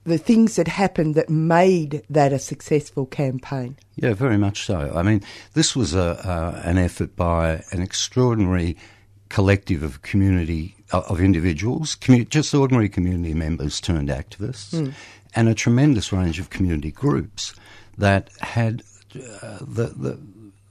the 0.04 0.18
things 0.18 0.56
that 0.56 0.68
happened 0.68 1.14
that 1.14 1.30
made 1.30 2.02
that 2.10 2.32
a 2.32 2.38
successful 2.38 3.06
campaign. 3.06 3.76
Yeah, 3.96 4.12
very 4.12 4.36
much 4.36 4.66
so. 4.66 4.92
I 4.94 5.02
mean, 5.02 5.22
this 5.54 5.74
was 5.74 5.94
a, 5.94 6.18
uh, 6.28 6.60
an 6.62 6.76
effort 6.76 7.16
by 7.16 7.64
an 7.70 7.80
extraordinary 7.80 8.76
collective 9.28 9.82
of 9.82 10.02
community 10.02 10.74
of 10.92 11.20
individuals, 11.20 11.96
commu- 11.96 12.28
just 12.28 12.54
ordinary 12.54 12.88
community 12.88 13.34
members 13.34 13.80
turned 13.80 14.08
activists, 14.08 14.92
and 15.34 15.48
a 15.48 15.54
tremendous 15.54 16.12
range 16.12 16.38
of 16.38 16.50
community 16.50 16.90
groups 16.92 17.54
that 17.98 18.30
had 18.40 18.82
uh, 19.16 19.58
the, 19.60 19.92
the 19.96 20.18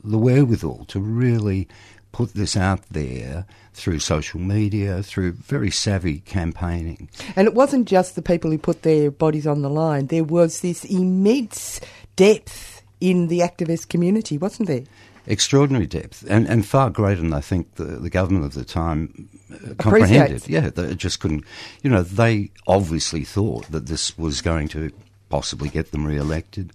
the 0.04 0.18
wherewithal 0.18 0.86
to 0.86 1.00
really 1.00 1.68
put 2.12 2.34
this 2.34 2.56
out 2.56 2.82
there 2.92 3.46
through 3.74 4.00
social 4.00 4.40
media, 4.40 5.02
through 5.02 5.32
very 5.32 5.72
savvy 5.72 6.20
campaigning. 6.20 7.10
And 7.36 7.48
it 7.48 7.56
wasn't 7.56 7.88
just 7.88 8.16
the 8.16 8.22
people 8.22 8.52
who 8.52 8.58
put 8.58 8.84
their 8.84 9.10
bodies 9.10 9.48
on 9.48 9.62
the 9.62 9.70
line. 9.70 10.08
There 10.08 10.24
was 10.24 10.62
this 10.62 10.86
immense 10.86 11.82
depth 12.16 12.84
in 13.02 13.28
the 13.28 13.40
activist 13.40 13.90
community, 13.90 14.38
wasn't 14.38 14.68
there? 14.68 14.84
Extraordinary 15.26 15.88
depth 15.88 16.26
and, 16.30 16.48
and 16.48 16.66
far 16.66 16.90
greater 16.90 17.22
than 17.22 17.34
I 17.34 17.42
think 17.42 17.76
the, 17.76 17.86
the 17.86 18.10
government 18.10 18.46
of 18.46 18.54
the 18.54 18.66
time 18.66 19.30
uh, 19.52 19.74
comprehended. 19.76 20.38
Appreciates. 20.38 20.50
Yeah, 20.50 20.70
they 20.70 20.96
just 20.96 21.20
couldn't. 21.20 21.46
You 21.82 21.90
know, 21.90 22.04
they 22.04 22.52
obviously 22.68 23.24
thought 23.24 23.72
that 23.72 23.88
this 23.88 24.18
was 24.18 24.42
going 24.42 24.68
to 24.70 24.92
possibly 25.30 25.70
get 25.70 25.92
them 25.92 26.06
re-elected. 26.06 26.74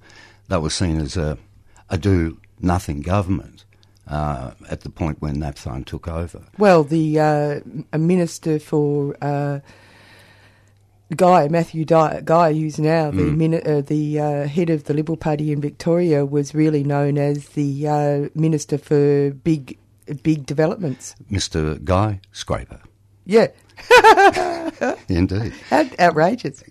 That 0.48 0.62
was 0.62 0.74
seen 0.74 0.98
as 0.98 1.16
a, 1.16 1.38
a 1.90 1.98
do 1.98 2.38
nothing 2.60 3.02
government 3.02 3.64
uh, 4.08 4.52
at 4.68 4.80
the 4.80 4.90
point 4.90 5.20
when 5.20 5.36
Napthine 5.36 5.84
took 5.84 6.08
over. 6.08 6.42
Well, 6.56 6.84
the 6.84 7.20
uh, 7.20 7.60
a 7.92 7.98
minister 7.98 8.58
for 8.58 9.16
uh, 9.20 9.60
Guy 11.16 11.48
Matthew 11.48 11.84
Guy, 11.86 12.52
who's 12.52 12.78
now 12.78 13.10
the 13.10 13.22
mini- 13.22 13.62
uh, 13.62 13.80
the 13.80 14.20
uh, 14.20 14.46
head 14.46 14.68
of 14.68 14.84
the 14.84 14.92
Liberal 14.94 15.16
Party 15.16 15.52
in 15.52 15.60
Victoria, 15.60 16.26
was 16.26 16.54
really 16.54 16.84
known 16.84 17.16
as 17.16 17.50
the 17.50 17.88
uh, 17.88 18.28
minister 18.34 18.76
for 18.76 19.30
big 19.30 19.78
big 20.22 20.44
developments. 20.46 21.14
Mr. 21.30 21.82
Guy 21.82 22.20
Scraper, 22.32 22.80
Yeah, 23.24 23.48
indeed. 25.08 25.52
Out- 25.70 25.98
outrageous. 25.98 26.62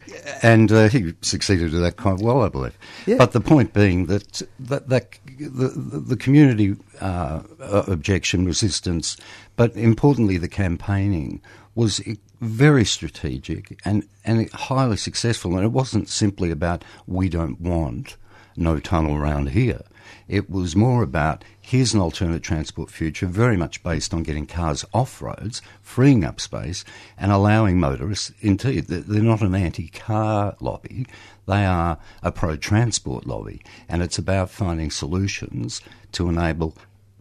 and 0.44 0.72
uh, 0.72 0.88
he 0.89 1.13
succeeded 1.22 1.74
at 1.74 1.79
that 1.82 1.98
quite 1.98 2.20
well, 2.20 2.41
I 2.44 2.50
believe. 2.50 2.77
Yeah. 3.06 3.17
But 3.17 3.32
the 3.32 3.41
point 3.41 3.74
being 3.74 4.06
that 4.08 4.41
that, 4.60 4.89
that 4.89 5.17
the, 5.39 5.70
the, 5.70 6.15
community 6.17 6.75
uh, 7.01 7.41
objection, 7.60 8.46
resistance, 8.46 9.17
but 9.56 9.75
importantly 9.75 10.38
the 10.38 10.48
campaigning 10.48 11.41
was 11.75 12.01
very 12.41 12.86
strategic 12.86 13.79
and, 13.86 14.08
and 14.25 14.50
highly 14.51 14.98
successful. 14.98 15.56
And 15.56 15.65
it 15.65 15.72
wasn't 15.72 16.10
simply 16.10 16.51
about 16.51 16.84
we 17.06 17.29
don't 17.29 17.60
want 17.60 18.17
no 18.56 18.79
tunnel 18.79 19.15
around 19.15 19.50
here. 19.50 19.82
It 20.27 20.50
was 20.50 20.75
more 20.75 21.03
about 21.03 21.44
here's 21.62 21.94
an 21.94 22.00
alternate 22.00 22.44
transport 22.44 22.89
future, 22.89 23.27
very 23.27 23.58
much 23.58 23.84
based 23.84 24.13
on 24.13 24.24
getting 24.24 24.46
cars 24.46 24.86
off 24.94 25.22
roads, 25.22 25.62
freeing 25.82 26.24
up 26.24 26.39
space, 26.39 26.84
and 27.17 27.32
allowing 27.32 27.79
motorists. 27.79 28.32
Indeed, 28.41 28.88
they're 28.88 29.22
not 29.22 29.41
an 29.41 29.56
anti-car 29.56 30.56
lobby; 30.60 31.06
they 31.46 31.65
are 31.65 31.98
a 32.24 32.32
pro-transport 32.32 33.25
lobby, 33.25 33.62
and 33.88 34.01
it's 34.01 34.17
about 34.17 34.50
finding 34.50 34.91
solutions 34.91 35.82
to 36.13 36.29
enable 36.29 36.75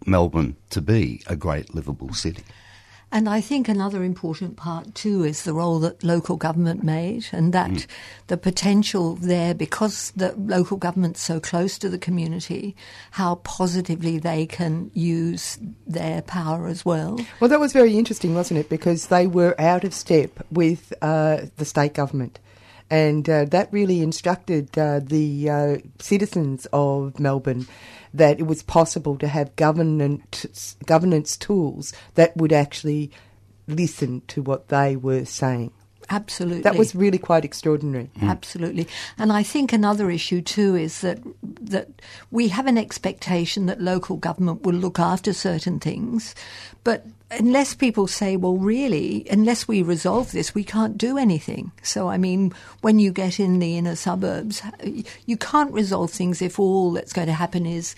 Melbourne 0.07 0.57
to 0.71 0.81
be 0.81 1.23
a 1.27 1.37
great 1.37 1.75
livable 1.75 2.15
city. 2.15 2.45
And 3.13 3.29
I 3.29 3.41
think 3.41 3.69
another 3.69 4.03
important 4.03 4.57
part 4.57 4.95
too 4.95 5.23
is 5.23 5.45
the 5.45 5.55
role 5.55 5.79
that 5.79 6.03
local 6.03 6.37
government 6.37 6.83
made, 6.83 7.27
and 7.33 7.53
that 7.53 7.87
the 8.27 8.37
potential 8.37 9.15
there, 9.15 9.55
because 9.55 10.11
the 10.17 10.35
local 10.37 10.77
government's 10.77 11.21
so 11.21 11.39
close 11.39 11.79
to 11.79 11.89
the 11.89 11.99
community, 11.99 12.75
how 13.13 13.37
positively 13.37 14.19
they 14.19 14.45
can 14.45 14.91
use 14.93 15.57
their 15.87 16.21
power 16.23 16.67
as 16.67 16.85
well. 16.85 17.21
Well, 17.41 17.49
that 17.49 17.61
was 17.61 17.73
very 17.73 17.97
interesting, 17.97 18.35
wasn't 18.35 18.59
it? 18.61 18.69
Because 18.69 19.07
they 19.07 19.27
were 19.27 19.59
out 19.59 19.85
of 19.85 19.95
step 19.95 20.45
with 20.51 20.93
uh, 21.01 21.43
the 21.57 21.65
state 21.65 21.95
government. 21.95 22.41
And 22.89 23.29
uh, 23.29 23.47
that 23.47 23.73
really 23.73 24.01
instructed 24.01 24.79
uh, 24.79 25.01
the 25.03 25.51
uh, 25.51 25.77
citizens 25.99 26.67
of 26.73 27.19
Melbourne 27.19 27.67
that 28.15 28.39
it 28.39 28.47
was 28.47 28.63
possible 28.63 29.19
to 29.19 29.29
have 29.29 29.55
governance, 29.57 30.77
governance 30.87 31.37
tools 31.37 31.93
that 32.15 32.37
would 32.37 32.53
actually 32.53 33.11
listen 33.67 34.23
to 34.29 34.43
what 34.43 34.69
they 34.69 34.97
were 34.97 35.25
saying. 35.25 35.73
Absolutely. 36.09 36.63
That 36.63 36.77
was 36.77 36.95
really 36.95 37.19
quite 37.19 37.45
extraordinary. 37.45 38.11
Absolutely. 38.23 38.87
And 39.19 39.33
I 39.33 39.43
think 39.43 39.73
another 39.73 40.11
issue 40.11 40.41
too 40.41 40.77
is 40.77 41.01
that 41.01 41.19
that 41.43 41.89
we 42.31 42.49
have 42.49 42.67
an 42.67 42.79
expectation 42.79 43.67
that 43.67 43.81
local 43.81 44.17
government 44.17 44.63
will 44.63 44.75
look 44.75 45.01
after 45.01 45.33
certain 45.33 45.81
things, 45.81 46.35
but 46.85 47.05
unless 47.31 47.75
people 47.75 48.07
say, 48.07 48.37
well, 48.37 48.57
really, 48.57 49.27
unless 49.31 49.67
we 49.67 49.83
resolve 49.83 50.33
this, 50.33 50.55
we 50.55 50.65
can't 50.65 50.97
do 50.97 51.19
anything. 51.19 51.73
So, 51.83 52.09
I 52.09 52.19
mean, 52.19 52.53
when 52.81 52.99
you 52.99 53.13
get 53.13 53.41
in 53.41 53.59
the 53.59 53.77
inner 53.77 53.97
suburbs, 53.97 54.63
you 55.27 55.37
can't 55.37 55.73
resolve 55.73 56.11
things 56.11 56.41
if 56.41 56.59
all 56.59 56.93
that's 56.93 57.13
going 57.13 57.27
to 57.27 57.33
happen 57.33 57.67
is 57.67 57.95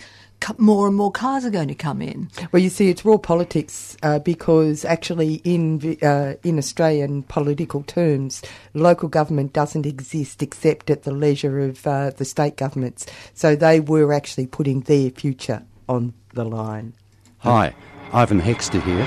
more 0.57 0.87
and 0.87 0.95
more 0.95 1.11
cars 1.11 1.45
are 1.45 1.49
going 1.49 1.67
to 1.67 1.75
come 1.75 2.01
in. 2.01 2.29
Well, 2.51 2.61
you 2.61 2.69
see, 2.69 2.89
it's 2.89 3.03
raw 3.03 3.17
politics 3.17 3.97
uh, 4.03 4.19
because 4.19 4.85
actually, 4.85 5.35
in 5.43 5.97
uh, 6.01 6.35
in 6.43 6.57
Australian 6.57 7.23
political 7.23 7.83
terms, 7.83 8.41
local 8.73 9.09
government 9.09 9.53
doesn't 9.53 9.85
exist 9.85 10.41
except 10.41 10.89
at 10.89 11.03
the 11.03 11.11
leisure 11.11 11.59
of 11.59 11.85
uh, 11.85 12.11
the 12.11 12.25
state 12.25 12.55
governments. 12.55 13.05
So 13.33 13.55
they 13.55 13.79
were 13.79 14.13
actually 14.13 14.47
putting 14.47 14.81
their 14.81 15.09
future 15.09 15.63
on 15.87 16.13
the 16.33 16.45
line. 16.45 16.93
Hi, 17.39 17.73
Ivan 18.11 18.41
Hexter 18.41 18.81
here. 18.81 19.05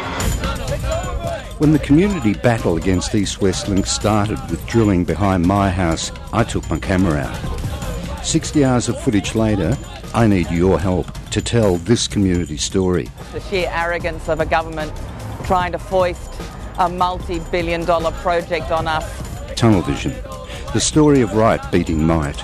When 1.59 1.73
the 1.73 1.79
community 1.81 2.35
battle 2.35 2.77
against 2.77 3.15
East 3.15 3.41
West 3.41 3.69
Link 3.69 3.87
started 3.87 4.39
with 4.51 4.65
drilling 4.67 5.05
behind 5.05 5.45
my 5.45 5.71
house, 5.71 6.13
I 6.33 6.45
took 6.45 6.69
my 6.71 6.79
camera 6.79 7.19
out. 7.19 8.25
60 8.25 8.65
hours 8.65 8.89
of 8.89 9.01
footage 9.01 9.35
later, 9.35 9.77
I 10.15 10.29
need 10.29 10.51
your 10.51 10.79
help 10.79 11.07
to 11.31 11.43
tell 11.43 11.77
this 11.79 12.07
community 12.07 12.57
story. 12.57 13.11
The 13.33 13.41
sheer 13.41 13.69
arrogance 13.73 14.29
of 14.29 14.39
a 14.41 14.47
government 14.47 14.93
trying 15.45 15.73
to 15.73 15.79
foist 15.79 16.33
a 16.79 16.89
multi 16.89 17.41
billion 17.51 17.85
dollar 17.85 18.13
project 18.13 18.71
on 18.71 18.87
us. 18.87 19.05
Tunnel 19.57 19.83
Vision, 19.83 20.15
the 20.73 20.81
story 20.81 21.23
of 21.23 21.35
right 21.35 21.61
beating 21.73 22.07
might. 22.07 22.41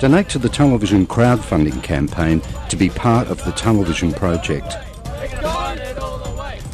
Donate 0.00 0.28
to 0.30 0.38
the 0.38 0.48
Tunnel 0.48 0.78
Vision 0.78 1.06
crowdfunding 1.06 1.82
campaign 1.82 2.40
to 2.68 2.76
be 2.76 2.88
part 2.88 3.28
of 3.28 3.44
the 3.44 3.52
Tunnel 3.52 3.84
Vision 3.84 4.12
project. 4.12 4.74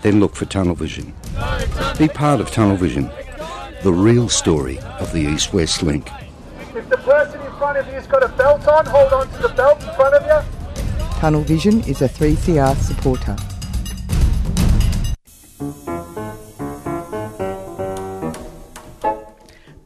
Then 0.03 0.21
look 0.21 0.37
for 0.37 0.45
Tunnel 0.45 0.75
Vision. 0.75 1.15
Be 1.99 2.09
part 2.09 2.41
of 2.41 2.51
Tunnel 2.51 2.77
Vision, 2.77 3.11
the 3.83 3.93
real 3.93 4.29
story 4.29 4.79
of 5.01 5.13
the 5.13 5.21
East 5.21 5.53
West 5.53 5.83
Link. 5.83 6.09
If 6.75 6.89
the 6.89 6.97
person 6.99 7.41
in 7.41 7.53
front 7.53 7.79
of 7.79 7.89
you's 7.93 8.07
got 8.07 8.23
a 8.23 8.29
belt 8.29 8.69
on, 8.69 8.87
hold 8.87 9.13
on 9.13 9.29
to 9.29 9.39
the 9.43 9.49
belt 9.49 9.83
in 9.83 9.91
front 9.95 10.15
of 10.15 10.25
you. 10.27 10.41
Tunnel 11.19 11.43
Vision 11.43 11.81
is 11.85 12.03
a 12.03 12.09
3CR 12.09 12.77
supporter. 12.77 13.37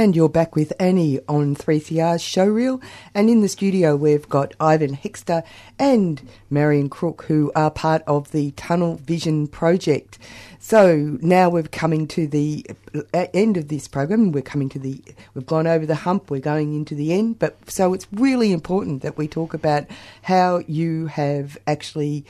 And 0.00 0.16
you're 0.16 0.30
back 0.30 0.56
with 0.56 0.72
Annie 0.80 1.20
on 1.28 1.54
3CR's 1.54 2.22
showreel. 2.22 2.82
And 3.12 3.28
in 3.28 3.42
the 3.42 3.50
studio, 3.50 3.96
we've 3.96 4.26
got 4.30 4.54
Ivan 4.58 4.96
Hexter 4.96 5.42
and 5.78 6.26
Marion 6.48 6.88
Crook, 6.88 7.24
who 7.28 7.52
are 7.54 7.70
part 7.70 8.02
of 8.06 8.30
the 8.30 8.52
Tunnel 8.52 8.94
Vision 8.96 9.46
project. 9.46 10.18
So 10.58 11.18
now 11.20 11.50
we're 11.50 11.64
coming 11.64 12.08
to 12.08 12.26
the 12.26 12.64
uh, 13.12 13.26
end 13.34 13.58
of 13.58 13.68
this 13.68 13.88
program. 13.88 14.32
We're 14.32 14.40
coming 14.40 14.70
to 14.70 14.78
the, 14.78 15.04
we've 15.34 15.44
gone 15.44 15.66
over 15.66 15.84
the 15.84 15.96
hump, 15.96 16.30
we're 16.30 16.40
going 16.40 16.74
into 16.74 16.94
the 16.94 17.12
end. 17.12 17.38
But 17.38 17.70
so 17.70 17.92
it's 17.92 18.06
really 18.10 18.52
important 18.52 19.02
that 19.02 19.18
we 19.18 19.28
talk 19.28 19.52
about 19.52 19.84
how 20.22 20.62
you 20.66 21.08
have 21.08 21.58
actually 21.66 22.24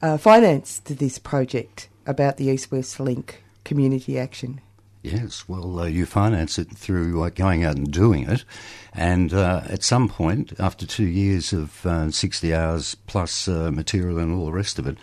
uh, 0.00 0.16
financed 0.16 0.86
this 0.86 1.18
project 1.18 1.90
about 2.06 2.38
the 2.38 2.46
East 2.46 2.72
West 2.72 2.98
Link 2.98 3.42
community 3.64 4.18
action. 4.18 4.62
Yes, 5.02 5.48
well, 5.48 5.80
uh, 5.80 5.86
you 5.86 6.06
finance 6.06 6.60
it 6.60 6.70
through 6.70 7.24
uh, 7.24 7.30
going 7.30 7.64
out 7.64 7.74
and 7.76 7.90
doing 7.90 8.28
it. 8.28 8.44
And 8.92 9.34
uh, 9.34 9.62
at 9.68 9.82
some 9.82 10.08
point, 10.08 10.52
after 10.60 10.86
two 10.86 11.06
years 11.06 11.52
of 11.52 11.84
uh, 11.84 12.12
60 12.12 12.54
hours 12.54 12.94
plus 13.08 13.48
uh, 13.48 13.72
material 13.72 14.18
and 14.18 14.32
all 14.32 14.46
the 14.46 14.52
rest 14.52 14.78
of 14.78 14.86
it, 14.86 14.96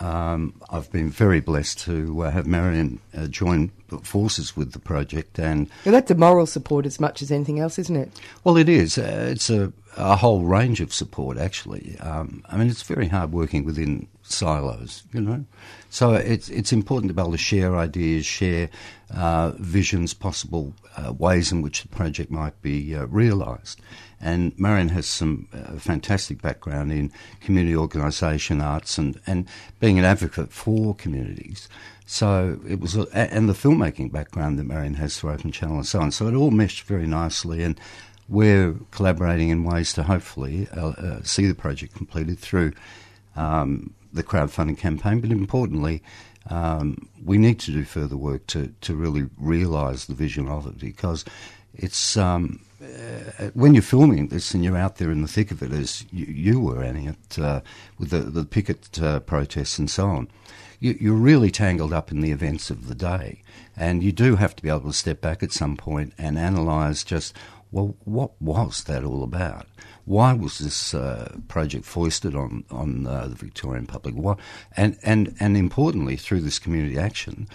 um, 0.00 0.54
I've 0.70 0.90
been 0.92 1.10
very 1.10 1.40
blessed 1.40 1.80
to 1.80 2.22
uh, 2.22 2.30
have 2.30 2.46
Marion 2.46 3.00
join 3.30 3.70
forces 4.02 4.56
with 4.56 4.72
the 4.72 4.78
project. 4.78 5.38
And 5.38 5.68
well, 5.84 5.92
that's 5.92 6.10
a 6.10 6.14
moral 6.14 6.46
support 6.46 6.86
as 6.86 7.00
much 7.00 7.22
as 7.22 7.30
anything 7.30 7.58
else, 7.58 7.78
isn't 7.78 7.96
it? 7.96 8.20
Well, 8.44 8.56
it 8.56 8.68
is. 8.68 8.98
it's 8.98 9.50
a, 9.50 9.72
a, 9.96 10.16
whole 10.16 10.44
range 10.44 10.80
of 10.80 10.92
support, 10.92 11.38
actually. 11.38 11.98
Um, 12.00 12.44
I 12.48 12.56
mean, 12.56 12.68
it's 12.68 12.82
very 12.82 13.08
hard 13.08 13.32
working 13.32 13.64
within 13.64 14.06
silos, 14.22 15.04
you 15.12 15.20
know. 15.20 15.44
So 15.90 16.12
it's 16.12 16.48
it's 16.50 16.72
important 16.72 17.08
to 17.08 17.14
be 17.14 17.20
able 17.20 17.32
to 17.32 17.38
share 17.38 17.76
ideas, 17.76 18.26
share 18.26 18.68
uh, 19.14 19.52
visions, 19.58 20.12
possible 20.14 20.74
uh, 20.96 21.12
ways 21.12 21.50
in 21.50 21.62
which 21.62 21.82
the 21.82 21.88
project 21.88 22.30
might 22.30 22.60
be 22.62 22.94
uh, 22.94 23.06
realised. 23.06 23.80
And 24.20 24.58
Marion 24.58 24.88
has 24.90 25.06
some 25.06 25.48
uh, 25.52 25.78
fantastic 25.78 26.42
background 26.42 26.90
in 26.92 27.12
community 27.40 27.76
organisation, 27.76 28.60
arts, 28.60 28.98
and, 28.98 29.20
and 29.26 29.46
being 29.78 29.98
an 29.98 30.04
advocate 30.04 30.52
for 30.52 30.94
communities. 30.94 31.68
So 32.04 32.58
it 32.66 32.80
was, 32.80 32.96
a, 32.96 33.06
and 33.14 33.48
the 33.48 33.52
filmmaking 33.52 34.10
background 34.10 34.58
that 34.58 34.64
Marion 34.64 34.94
has 34.94 35.18
through 35.18 35.32
Open 35.32 35.52
Channel 35.52 35.76
and 35.76 35.86
so 35.86 36.00
on. 36.00 36.10
So 36.10 36.26
it 36.26 36.34
all 36.34 36.50
meshed 36.50 36.84
very 36.84 37.06
nicely, 37.06 37.62
and 37.62 37.78
we're 38.28 38.74
collaborating 38.90 39.50
in 39.50 39.64
ways 39.64 39.92
to 39.94 40.02
hopefully 40.02 40.68
uh, 40.76 40.88
uh, 40.88 41.22
see 41.22 41.46
the 41.46 41.54
project 41.54 41.94
completed 41.94 42.38
through 42.38 42.72
um, 43.36 43.94
the 44.12 44.22
crowdfunding 44.22 44.78
campaign, 44.78 45.20
but 45.20 45.30
importantly, 45.30 46.02
um, 46.50 47.08
we 47.24 47.38
need 47.38 47.60
to 47.60 47.72
do 47.72 47.84
further 47.84 48.16
work 48.16 48.46
to, 48.48 48.72
to 48.80 48.94
really 48.94 49.28
realise 49.38 50.06
the 50.06 50.14
vision 50.14 50.48
of 50.48 50.66
it 50.66 50.78
because 50.78 51.24
it's 51.74 52.16
um, 52.16 52.60
uh, 52.82 53.50
when 53.54 53.74
you're 53.74 53.82
filming 53.82 54.28
this 54.28 54.54
and 54.54 54.64
you're 54.64 54.76
out 54.76 54.96
there 54.96 55.10
in 55.10 55.22
the 55.22 55.28
thick 55.28 55.50
of 55.50 55.62
it, 55.62 55.72
as 55.72 56.04
you, 56.12 56.26
you 56.26 56.60
were, 56.60 56.82
Annie, 56.82 57.08
at, 57.08 57.38
uh, 57.38 57.60
with 57.98 58.10
the, 58.10 58.20
the 58.20 58.44
picket 58.44 59.00
uh, 59.02 59.20
protests 59.20 59.78
and 59.78 59.90
so 59.90 60.06
on, 60.06 60.28
you, 60.80 60.96
you're 61.00 61.14
really 61.14 61.50
tangled 61.50 61.92
up 61.92 62.12
in 62.12 62.20
the 62.20 62.30
events 62.30 62.70
of 62.70 62.88
the 62.88 62.94
day. 62.94 63.42
And 63.76 64.02
you 64.02 64.12
do 64.12 64.36
have 64.36 64.54
to 64.56 64.62
be 64.62 64.68
able 64.68 64.80
to 64.80 64.92
step 64.92 65.20
back 65.20 65.42
at 65.42 65.52
some 65.52 65.76
point 65.76 66.12
and 66.18 66.38
analyse 66.38 67.04
just, 67.04 67.34
well, 67.72 67.96
what 68.04 68.40
was 68.40 68.84
that 68.84 69.04
all 69.04 69.22
about? 69.22 69.66
why 70.08 70.32
was 70.32 70.58
this 70.58 70.94
uh, 70.94 71.36
project 71.48 71.84
foisted 71.84 72.34
on 72.34 72.64
on 72.70 73.06
uh, 73.06 73.26
the 73.28 73.34
Victorian 73.34 73.86
public? 73.86 74.14
Why, 74.14 74.36
and 74.74 74.96
and 75.02 75.36
and 75.38 75.54
importantly, 75.54 76.16
through 76.16 76.40
this 76.40 76.58
community 76.58 76.98
action, 76.98 77.46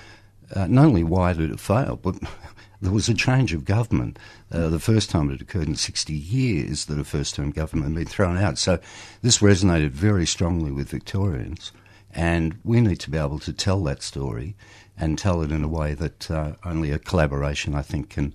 uh, 0.55 0.67
not 0.67 0.85
only 0.85 1.03
why 1.03 1.33
did 1.33 1.49
it 1.49 1.59
fail, 1.59 1.95
but 1.95 2.15
there 2.83 2.91
was 2.91 3.07
a 3.07 3.13
change 3.13 3.53
of 3.53 3.63
government. 3.63 4.19
Uh, 4.51 4.67
the 4.67 4.79
first 4.79 5.09
time 5.09 5.31
it 5.31 5.41
occurred 5.41 5.67
in 5.67 5.75
60 5.75 6.13
years 6.13 6.85
that 6.85 6.99
a 6.99 7.05
first-term 7.05 7.51
government 7.51 7.91
had 7.91 7.95
been 7.95 8.05
thrown 8.05 8.37
out. 8.37 8.57
So 8.57 8.79
this 9.21 9.39
resonated 9.39 9.91
very 9.91 10.25
strongly 10.25 10.69
with 10.69 10.89
Victorians, 10.89 11.71
and 12.11 12.59
we 12.63 12.81
need 12.81 12.99
to 12.99 13.09
be 13.09 13.17
able 13.17 13.39
to 13.39 13.53
tell 13.53 13.81
that 13.85 14.03
story 14.03 14.55
and 14.97 15.17
tell 15.17 15.41
it 15.41 15.51
in 15.51 15.63
a 15.63 15.67
way 15.67 15.93
that 15.93 16.29
uh, 16.29 16.53
only 16.65 16.91
a 16.91 16.99
collaboration, 16.99 17.73
I 17.73 17.81
think, 17.81 18.09
can 18.09 18.33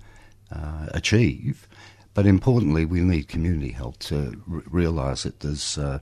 uh, 0.51 0.87
achieve. 0.89 1.67
But 2.15 2.25
importantly, 2.25 2.85
we 2.85 3.01
need 3.01 3.27
community 3.27 3.71
help 3.71 3.99
to 3.99 4.41
r- 4.51 4.63
realise 4.65 5.23
that 5.23 5.41
there's 5.41 5.77
uh, 5.77 5.99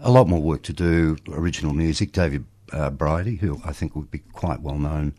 a 0.00 0.10
lot 0.10 0.28
more 0.28 0.40
work 0.40 0.62
to 0.62 0.72
do. 0.72 1.18
Original 1.30 1.74
music, 1.74 2.12
David 2.12 2.46
uh, 2.72 2.88
Bridie, 2.88 3.36
who 3.36 3.60
I 3.66 3.72
think 3.72 3.94
would 3.94 4.10
be 4.10 4.20
quite 4.32 4.62
well 4.62 4.78
known 4.78 5.12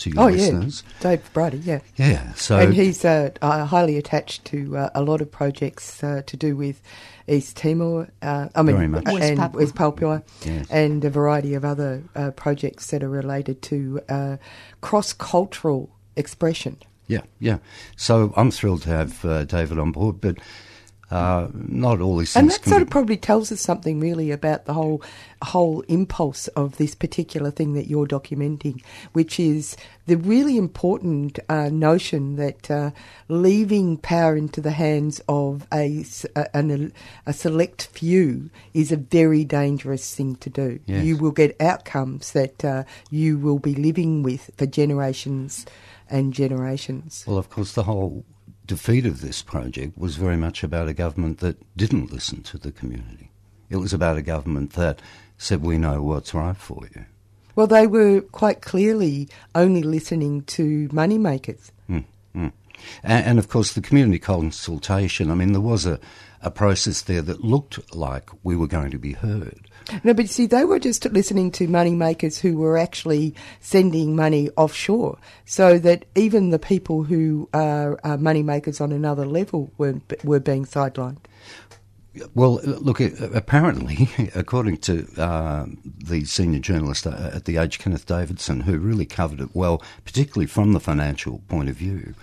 to 0.00 0.10
your 0.10 0.22
oh, 0.22 0.26
listeners. 0.26 0.82
yeah, 0.86 1.10
Dave 1.16 1.32
Bridie, 1.32 1.58
yeah. 1.58 1.80
Yeah, 1.96 2.32
so. 2.34 2.58
And 2.58 2.74
he's 2.74 3.04
uh, 3.04 3.30
uh, 3.40 3.64
highly 3.64 3.96
attached 3.96 4.44
to 4.46 4.76
uh, 4.76 4.90
a 4.94 5.02
lot 5.02 5.20
of 5.20 5.30
projects 5.30 6.02
uh, 6.02 6.22
to 6.26 6.36
do 6.36 6.56
with 6.56 6.82
East 7.28 7.56
Timor, 7.56 8.08
uh, 8.22 8.48
I 8.54 8.62
mean, 8.62 8.76
Very 8.76 8.88
much. 8.88 9.04
and 9.06 9.14
West 9.14 9.36
Papua. 9.36 9.60
West 9.60 9.74
Papua, 9.74 10.22
Yes. 10.44 10.66
and 10.70 11.04
a 11.04 11.10
variety 11.10 11.54
of 11.54 11.64
other 11.64 12.02
uh, 12.16 12.30
projects 12.32 12.88
that 12.88 13.02
are 13.02 13.08
related 13.08 13.62
to 13.62 14.00
cross 14.80 15.12
cultural 15.12 15.90
expression. 16.16 16.76
Yeah, 17.06 17.22
yeah. 17.40 17.58
So 17.96 18.32
I'm 18.36 18.50
thrilled 18.52 18.82
to 18.82 18.90
have 18.90 19.24
uh, 19.24 19.44
David 19.44 19.78
on 19.80 19.90
board, 19.90 20.20
but 20.20 20.38
Uh, 21.10 21.48
not 21.54 22.00
all 22.00 22.16
these 22.18 22.36
And 22.36 22.50
that 22.50 22.64
sort 22.64 22.78
be- 22.78 22.82
of 22.82 22.90
probably 22.90 23.16
tells 23.16 23.50
us 23.50 23.60
something 23.60 23.98
really 23.98 24.30
about 24.30 24.66
the 24.66 24.74
whole 24.74 25.02
whole 25.42 25.80
impulse 25.88 26.48
of 26.48 26.76
this 26.76 26.94
particular 26.94 27.50
thing 27.50 27.72
that 27.74 27.88
you're 27.88 28.06
documenting, 28.06 28.80
which 29.12 29.40
is 29.40 29.74
the 30.06 30.16
really 30.16 30.56
important 30.58 31.38
uh, 31.48 31.68
notion 31.70 32.36
that 32.36 32.70
uh, 32.70 32.90
leaving 33.28 33.96
power 33.96 34.36
into 34.36 34.60
the 34.60 34.70
hands 34.72 35.20
of 35.28 35.66
a, 35.72 36.04
a- 36.36 36.90
a 37.26 37.32
select 37.32 37.86
few 37.86 38.50
is 38.74 38.92
a 38.92 38.96
very 38.96 39.44
dangerous 39.44 40.14
thing 40.14 40.36
to 40.36 40.50
do. 40.50 40.78
Yes. 40.86 41.04
You 41.04 41.16
will 41.16 41.30
get 41.32 41.60
outcomes 41.60 42.32
that 42.32 42.64
uh, 42.64 42.84
you 43.10 43.38
will 43.38 43.58
be 43.58 43.74
living 43.74 44.22
with 44.22 44.50
for 44.58 44.66
generations 44.66 45.64
and 46.08 46.32
generations. 46.34 47.24
Well, 47.26 47.38
of 47.38 47.50
course, 47.50 47.72
the 47.72 47.84
whole 47.84 48.24
defeat 48.70 49.04
of 49.04 49.20
this 49.20 49.42
project 49.42 49.98
was 49.98 50.14
very 50.14 50.36
much 50.36 50.62
about 50.62 50.88
a 50.88 50.94
government 50.94 51.40
that 51.40 51.56
didn't 51.76 52.12
listen 52.12 52.40
to 52.44 52.56
the 52.56 52.70
community. 52.70 53.28
It 53.68 53.78
was 53.78 53.92
about 53.92 54.16
a 54.16 54.22
government 54.22 54.74
that 54.74 55.02
said, 55.38 55.60
"We 55.60 55.76
know 55.76 56.02
what's 56.04 56.34
right 56.34 56.56
for 56.56 56.84
you." 56.94 57.04
Well, 57.56 57.66
they 57.66 57.88
were 57.88 58.20
quite 58.20 58.62
clearly 58.62 59.28
only 59.56 59.82
listening 59.82 60.42
to 60.56 60.88
moneymakers. 60.90 61.72
Mm, 61.88 62.04
mm. 62.36 62.52
And, 63.02 63.26
and 63.26 63.38
of 63.40 63.48
course, 63.48 63.72
the 63.72 63.80
community 63.80 64.20
consultation. 64.20 65.32
I 65.32 65.34
mean, 65.34 65.50
there 65.50 65.60
was 65.60 65.84
a, 65.84 65.98
a 66.42 66.50
process 66.50 67.02
there 67.02 67.22
that 67.22 67.44
looked 67.44 67.94
like 67.94 68.30
we 68.42 68.56
were 68.56 68.66
going 68.66 68.90
to 68.90 68.98
be 68.98 69.12
heard. 69.12 69.68
No, 70.04 70.14
but 70.14 70.28
see, 70.28 70.46
they 70.46 70.64
were 70.64 70.78
just 70.78 71.04
listening 71.06 71.50
to 71.52 71.66
money 71.66 71.94
makers 71.94 72.38
who 72.38 72.56
were 72.56 72.78
actually 72.78 73.34
sending 73.60 74.14
money 74.14 74.50
offshore, 74.56 75.18
so 75.44 75.78
that 75.78 76.04
even 76.14 76.50
the 76.50 76.58
people 76.58 77.02
who 77.02 77.48
are 77.52 77.98
money 78.18 78.42
makers 78.42 78.80
on 78.80 78.92
another 78.92 79.26
level 79.26 79.72
were 79.78 80.00
were 80.22 80.40
being 80.40 80.64
sidelined. 80.64 81.18
Well, 82.34 82.60
look, 82.64 83.00
apparently, 83.00 84.08
according 84.34 84.78
to 84.78 85.06
uh, 85.16 85.66
the 85.84 86.24
senior 86.24 86.58
journalist 86.58 87.06
uh, 87.06 87.30
at 87.34 87.44
The 87.44 87.56
Age, 87.56 87.78
Kenneth 87.78 88.06
Davidson, 88.06 88.60
who 88.60 88.78
really 88.78 89.06
covered 89.06 89.40
it 89.40 89.50
well, 89.54 89.82
particularly 90.04 90.46
from 90.46 90.72
the 90.72 90.80
financial 90.80 91.40
point 91.48 91.68
of 91.68 91.76
view, 91.76 92.14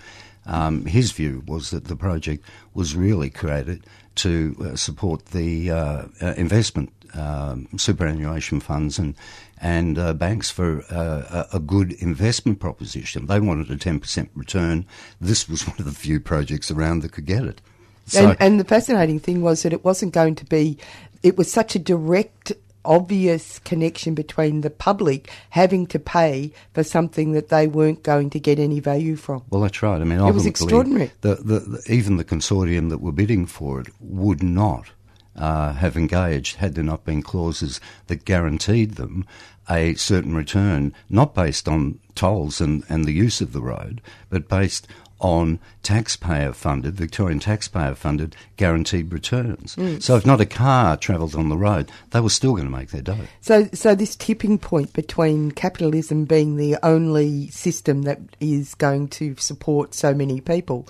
um, 0.48 0.86
his 0.86 1.12
view 1.12 1.44
was 1.46 1.70
that 1.70 1.84
the 1.84 1.96
project 1.96 2.44
was 2.74 2.96
really 2.96 3.30
created 3.30 3.86
to 4.16 4.56
uh, 4.60 4.76
support 4.76 5.26
the 5.26 5.70
uh, 5.70 6.06
uh, 6.20 6.34
investment 6.36 6.92
um, 7.14 7.68
superannuation 7.76 8.60
funds 8.60 8.98
and 8.98 9.14
and 9.60 9.98
uh, 9.98 10.12
banks 10.12 10.50
for 10.50 10.84
uh, 10.90 11.46
a, 11.52 11.56
a 11.56 11.58
good 11.58 11.92
investment 11.94 12.60
proposition. 12.60 13.26
They 13.26 13.40
wanted 13.40 13.70
a 13.70 13.76
ten 13.76 14.00
percent 14.00 14.30
return. 14.34 14.86
This 15.20 15.48
was 15.48 15.66
one 15.66 15.76
of 15.78 15.84
the 15.84 15.92
few 15.92 16.20
projects 16.20 16.70
around 16.70 17.02
that 17.02 17.12
could 17.12 17.26
get 17.26 17.44
it. 17.44 17.60
So, 18.06 18.30
and, 18.30 18.36
and 18.40 18.60
the 18.60 18.64
fascinating 18.64 19.20
thing 19.20 19.42
was 19.42 19.62
that 19.62 19.72
it 19.72 19.84
wasn't 19.84 20.12
going 20.12 20.34
to 20.36 20.44
be. 20.44 20.78
It 21.22 21.36
was 21.36 21.50
such 21.50 21.74
a 21.74 21.78
direct, 21.78 22.52
obvious 22.88 23.58
connection 23.60 24.14
between 24.14 24.62
the 24.62 24.70
public 24.70 25.30
having 25.50 25.86
to 25.86 25.98
pay 25.98 26.50
for 26.72 26.82
something 26.82 27.32
that 27.32 27.50
they 27.50 27.66
weren't 27.66 28.02
going 28.02 28.30
to 28.30 28.40
get 28.40 28.58
any 28.58 28.80
value 28.80 29.14
from. 29.14 29.44
Well, 29.50 29.60
that's 29.60 29.82
right. 29.82 30.00
I 30.00 30.04
mean, 30.04 30.18
It 30.18 30.34
was 30.34 30.46
extraordinary. 30.46 31.12
The, 31.20 31.36
the, 31.36 31.60
the, 31.60 31.82
even 31.92 32.16
the 32.16 32.24
consortium 32.24 32.88
that 32.88 33.00
were 33.00 33.12
bidding 33.12 33.46
for 33.46 33.80
it 33.80 33.88
would 34.00 34.42
not 34.42 34.90
uh, 35.36 35.74
have 35.74 35.96
engaged 35.96 36.56
had 36.56 36.74
there 36.74 36.82
not 36.82 37.04
been 37.04 37.22
clauses 37.22 37.80
that 38.08 38.24
guaranteed 38.24 38.94
them 38.94 39.26
a 39.70 39.94
certain 39.94 40.34
return, 40.34 40.94
not 41.10 41.34
based 41.34 41.68
on 41.68 42.00
tolls 42.14 42.60
and, 42.60 42.84
and 42.88 43.04
the 43.04 43.12
use 43.12 43.40
of 43.40 43.52
the 43.52 43.60
road, 43.60 44.00
but 44.30 44.48
based 44.48 44.88
on 45.20 45.58
taxpayer 45.82 46.52
funded, 46.52 46.94
Victorian 46.94 47.40
taxpayer 47.40 47.94
funded, 47.94 48.36
guaranteed 48.56 49.12
returns. 49.12 49.74
Mm. 49.76 50.02
So 50.02 50.16
if 50.16 50.24
not 50.24 50.40
a 50.40 50.46
car 50.46 50.96
travelled 50.96 51.34
on 51.34 51.48
the 51.48 51.56
road, 51.56 51.90
they 52.10 52.20
were 52.20 52.30
still 52.30 52.52
going 52.52 52.64
to 52.64 52.70
make 52.70 52.90
their 52.90 53.02
dough. 53.02 53.26
So, 53.40 53.68
so 53.72 53.94
this 53.94 54.14
tipping 54.14 54.58
point 54.58 54.92
between 54.92 55.50
capitalism 55.50 56.24
being 56.24 56.56
the 56.56 56.76
only 56.84 57.48
system 57.48 58.02
that 58.02 58.20
is 58.40 58.74
going 58.74 59.08
to 59.08 59.34
support 59.36 59.94
so 59.94 60.14
many 60.14 60.40
people, 60.40 60.88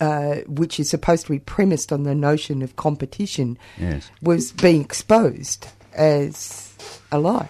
uh, 0.00 0.36
which 0.46 0.80
is 0.80 0.88
supposed 0.88 1.26
to 1.26 1.32
be 1.32 1.38
premised 1.38 1.92
on 1.92 2.04
the 2.04 2.14
notion 2.14 2.62
of 2.62 2.76
competition, 2.76 3.58
Yes. 3.78 4.10
was 4.22 4.52
being 4.52 4.80
exposed 4.80 5.68
as 5.94 6.74
a 7.12 7.18
lie. 7.18 7.48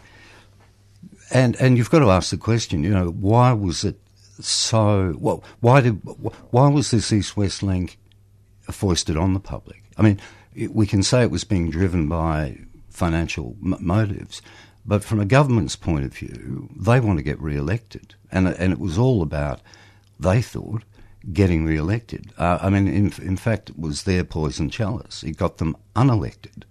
And 1.33 1.57
and 1.57 1.77
you've 1.77 1.91
got 1.91 1.99
to 2.01 2.11
ask 2.11 2.31
the 2.31 2.37
question, 2.37 2.85
you 2.85 2.91
know, 2.91 3.09
why 3.09 3.53
was 3.53 3.85
it 3.85 3.99
so? 4.41 5.15
Well, 5.19 5.43
why 5.61 5.81
did 5.81 6.01
why 6.51 6.69
was 6.69 6.91
this 6.91 7.13
East 7.13 7.37
West 7.37 7.63
link 7.63 7.99
foisted 8.63 9.17
on 9.17 9.35
the 9.35 9.41
public? 9.41 9.83
I 9.97 10.03
mean, 10.03 10.21
it, 10.55 10.75
we 10.75 10.87
can 10.87 11.03
say 11.03 11.23
it 11.23 11.31
was 11.31 11.45
being 11.45 11.71
driven 11.71 12.09
by 12.09 12.59
financial 12.89 13.57
m- 13.63 13.77
motives, 13.81 14.43
but 14.85 15.05
from 15.05 15.21
a 15.21 15.25
government's 15.25 15.77
point 15.77 16.05
of 16.05 16.15
view, 16.15 16.69
they 16.77 17.01
want 17.01 17.19
to 17.19 17.23
get 17.23 17.41
re-elected, 17.41 18.15
and 18.31 18.49
and 18.49 18.73
it 18.73 18.79
was 18.79 18.99
all 18.99 19.23
about 19.23 19.61
they 20.19 20.43
thought 20.43 20.83
getting 21.33 21.65
re-elected. 21.65 22.33
Uh, 22.39 22.59
I 22.61 22.71
mean, 22.71 22.87
in 22.89 23.13
in 23.23 23.37
fact, 23.37 23.71
it 23.71 23.79
was 23.79 24.05
their 24.05 24.25
poison 24.25 24.71
chalice. 24.71 25.23
It 25.23 25.37
got 25.37 25.59
them 25.59 25.77
unelected. 25.95 26.65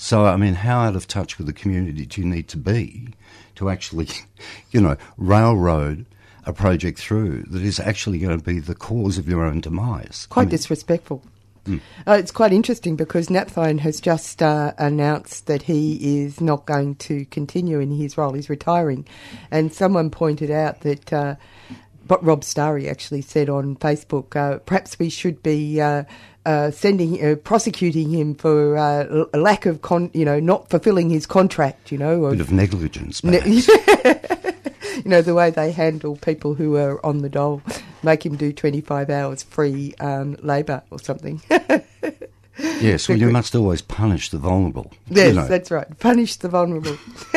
So, 0.00 0.26
I 0.26 0.36
mean, 0.36 0.54
how 0.54 0.82
out 0.82 0.94
of 0.94 1.08
touch 1.08 1.38
with 1.38 1.48
the 1.48 1.52
community 1.52 2.06
do 2.06 2.20
you 2.20 2.26
need 2.26 2.46
to 2.50 2.56
be 2.56 3.14
to 3.56 3.68
actually, 3.68 4.06
you 4.70 4.80
know, 4.80 4.96
railroad 5.16 6.06
a 6.48 6.52
project 6.52 6.98
through 6.98 7.42
that 7.50 7.62
is 7.62 7.78
actually 7.78 8.18
going 8.18 8.38
to 8.38 8.44
be 8.44 8.58
the 8.58 8.74
cause 8.74 9.18
of 9.18 9.28
your 9.28 9.44
own 9.44 9.60
demise? 9.60 10.26
Quite 10.30 10.42
I 10.42 10.44
mean, 10.46 10.50
disrespectful. 10.50 11.22
Mm. 11.66 11.80
Uh, 12.06 12.12
it's 12.12 12.30
quite 12.30 12.52
interesting 12.52 12.96
because 12.96 13.28
Napthine 13.28 13.78
has 13.80 14.00
just 14.00 14.42
uh, 14.42 14.72
announced 14.78 15.46
that 15.46 15.62
he 15.62 16.22
is 16.22 16.40
not 16.40 16.64
going 16.64 16.94
to 16.96 17.26
continue 17.26 17.78
in 17.78 17.90
his 17.90 18.16
role. 18.16 18.32
He's 18.32 18.48
retiring. 18.48 19.06
And 19.50 19.72
someone 19.72 20.10
pointed 20.10 20.50
out 20.50 20.80
that 20.80 21.12
uh, 21.12 21.34
what 22.06 22.24
Rob 22.24 22.42
Stary 22.42 22.88
actually 22.88 23.20
said 23.20 23.50
on 23.50 23.76
Facebook 23.76 24.34
uh, 24.34 24.58
perhaps 24.60 24.98
we 24.98 25.10
should 25.10 25.42
be. 25.42 25.80
Uh, 25.80 26.04
uh, 26.46 26.70
sending, 26.70 27.22
uh, 27.22 27.34
prosecuting 27.34 28.10
him 28.10 28.34
for 28.34 28.78
uh, 28.78 29.04
l- 29.10 29.28
lack 29.38 29.66
of, 29.66 29.82
con- 29.82 30.10
you 30.14 30.24
know, 30.24 30.40
not 30.40 30.70
fulfilling 30.70 31.10
his 31.10 31.26
contract, 31.26 31.92
you 31.92 31.98
know, 31.98 32.24
A 32.24 32.30
bit 32.30 32.40
of 32.40 32.50
negligence. 32.50 33.22
Ne-. 33.22 33.60
you 35.04 35.10
know, 35.10 35.22
the 35.22 35.34
way 35.34 35.50
they 35.50 35.72
handle 35.72 36.16
people 36.16 36.54
who 36.54 36.76
are 36.76 37.04
on 37.04 37.18
the 37.18 37.28
dole, 37.28 37.62
make 38.02 38.24
him 38.24 38.36
do 38.36 38.52
25 38.52 39.10
hours 39.10 39.42
free 39.42 39.94
um, 40.00 40.36
labour 40.42 40.82
or 40.90 40.98
something. 40.98 41.40
yes, 42.58 43.08
well, 43.08 43.18
you 43.18 43.30
must 43.30 43.54
always 43.54 43.82
punish 43.82 44.30
the 44.30 44.38
vulnerable. 44.38 44.92
Yes, 45.08 45.28
you 45.28 45.34
know. 45.34 45.48
that's 45.48 45.70
right. 45.70 45.98
Punish 45.98 46.36
the 46.36 46.48
vulnerable. 46.48 46.96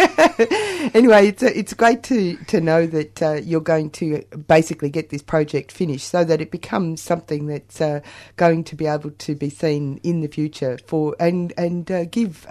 anyway, 0.93 1.28
it's 1.28 1.43
uh, 1.43 1.52
it's 1.54 1.74
great 1.74 2.04
to 2.04 2.36
to 2.47 2.62
know 2.62 2.88
that 2.88 3.21
uh, 3.21 3.34
you're 3.34 3.62
going 3.62 3.89
to 3.91 4.24
basically 4.47 4.89
get 4.89 5.10
this 5.10 5.21
project 5.21 5.71
finished, 5.71 6.08
so 6.08 6.24
that 6.24 6.41
it 6.41 6.52
becomes 6.52 7.02
something 7.02 7.47
that's 7.47 7.82
uh, 7.82 8.02
going 8.38 8.63
to 8.65 8.76
be 8.76 8.88
able 8.88 9.12
to 9.12 9.36
be 9.36 9.50
seen 9.50 10.00
in 10.04 10.21
the 10.21 10.28
future 10.28 10.78
for 10.86 11.15
and 11.19 11.54
and 11.58 11.91
uh, 11.91 12.06
give. 12.06 12.45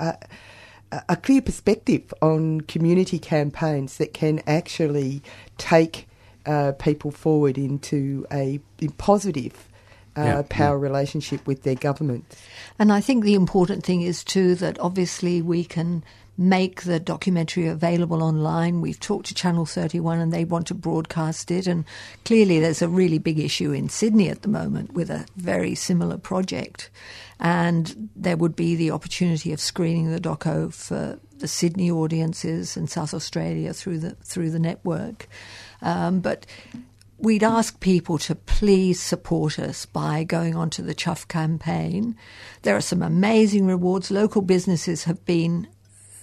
Uh, 0.92 1.00
a- 1.08 1.12
a 1.12 1.16
clear 1.16 1.40
perspective 1.42 2.12
on 2.20 2.60
community 2.62 3.18
campaigns 3.18 3.96
that 3.98 4.12
can 4.14 4.40
actually 4.46 5.22
take 5.58 6.06
uh, 6.46 6.72
people 6.78 7.10
forward 7.10 7.56
into 7.58 8.26
a 8.32 8.58
positive 8.98 9.52
uh, 10.16 10.22
Yeah, 10.22 10.42
power 10.48 10.78
relationship 10.78 11.46
with 11.46 11.62
their 11.62 11.76
government. 11.76 12.24
And 12.78 12.92
I 12.92 13.00
think 13.00 13.24
the 13.24 13.34
important 13.34 13.84
thing 13.84 14.02
is 14.02 14.24
too 14.24 14.54
that 14.56 14.78
obviously 14.80 15.40
we 15.42 15.64
can 15.64 16.02
make 16.40 16.84
the 16.84 16.98
documentary 16.98 17.66
available 17.66 18.22
online. 18.22 18.80
We've 18.80 18.98
talked 18.98 19.26
to 19.26 19.34
Channel 19.34 19.66
31 19.66 20.18
and 20.18 20.32
they 20.32 20.46
want 20.46 20.66
to 20.68 20.74
broadcast 20.74 21.50
it. 21.50 21.66
And 21.66 21.84
clearly 22.24 22.58
there's 22.58 22.80
a 22.80 22.88
really 22.88 23.18
big 23.18 23.38
issue 23.38 23.72
in 23.72 23.90
Sydney 23.90 24.30
at 24.30 24.40
the 24.40 24.48
moment 24.48 24.94
with 24.94 25.10
a 25.10 25.26
very 25.36 25.74
similar 25.74 26.16
project. 26.16 26.88
And 27.38 28.08
there 28.16 28.38
would 28.38 28.56
be 28.56 28.74
the 28.74 28.90
opportunity 28.90 29.52
of 29.52 29.60
screening 29.60 30.10
the 30.10 30.18
doco 30.18 30.72
for 30.72 31.18
the 31.38 31.48
Sydney 31.48 31.90
audiences 31.90 32.74
and 32.74 32.88
South 32.88 33.12
Australia 33.12 33.74
through 33.74 33.98
the 33.98 34.12
through 34.24 34.50
the 34.50 34.58
network. 34.58 35.28
Um, 35.82 36.20
but 36.20 36.46
we'd 37.18 37.44
ask 37.44 37.80
people 37.80 38.16
to 38.16 38.34
please 38.34 38.98
support 38.98 39.58
us 39.58 39.84
by 39.84 40.24
going 40.24 40.56
onto 40.56 40.82
the 40.82 40.94
Chuff 40.94 41.28
campaign. 41.28 42.16
There 42.62 42.76
are 42.76 42.80
some 42.80 43.02
amazing 43.02 43.66
rewards. 43.66 44.10
Local 44.10 44.40
businesses 44.40 45.04
have 45.04 45.22
been 45.26 45.68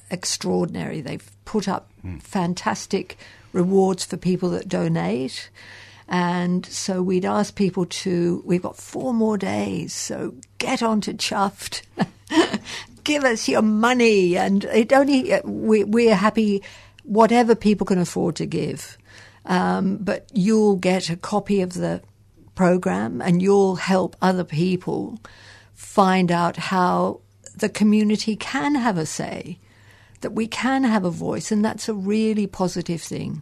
extraordinary. 0.09 1.01
They've 1.01 1.29
put 1.45 1.67
up 1.67 1.89
fantastic 2.19 3.17
rewards 3.53 4.05
for 4.05 4.17
people 4.17 4.49
that 4.51 4.67
donate. 4.67 5.49
And 6.07 6.65
so 6.65 7.01
we'd 7.01 7.25
ask 7.25 7.55
people 7.55 7.85
to, 7.85 8.41
we've 8.45 8.61
got 8.61 8.77
four 8.77 9.13
more 9.13 9.37
days, 9.37 9.93
so 9.93 10.35
get 10.57 10.81
onto 10.81 11.13
Chuffed. 11.13 11.81
Give 13.03 13.23
us 13.23 13.47
your 13.47 13.61
money. 13.61 14.37
And 14.37 14.63
it 14.65 14.93
only, 14.93 15.33
we, 15.43 15.83
we're 15.83 16.15
happy, 16.15 16.63
whatever 17.03 17.55
people 17.55 17.85
can 17.85 17.99
afford 17.99 18.35
to 18.37 18.45
give. 18.45 18.97
Um, 19.45 19.97
but 19.97 20.29
you'll 20.33 20.75
get 20.75 21.09
a 21.09 21.15
copy 21.15 21.61
of 21.61 21.73
the 21.73 22.01
program 22.55 23.21
and 23.21 23.41
you'll 23.41 23.75
help 23.75 24.15
other 24.21 24.43
people 24.43 25.19
find 25.73 26.31
out 26.31 26.57
how 26.57 27.21
the 27.55 27.69
community 27.69 28.35
can 28.35 28.75
have 28.75 28.97
a 28.97 29.05
say, 29.05 29.57
that 30.21 30.33
we 30.33 30.47
can 30.47 30.83
have 30.83 31.05
a 31.05 31.11
voice, 31.11 31.51
and 31.51 31.63
that's 31.63 31.87
a 31.87 31.93
really 31.93 32.47
positive 32.47 33.01
thing. 33.01 33.41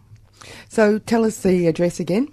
So 0.68 0.98
tell 0.98 1.24
us 1.24 1.40
the 1.40 1.66
address 1.66 2.00
again. 2.00 2.28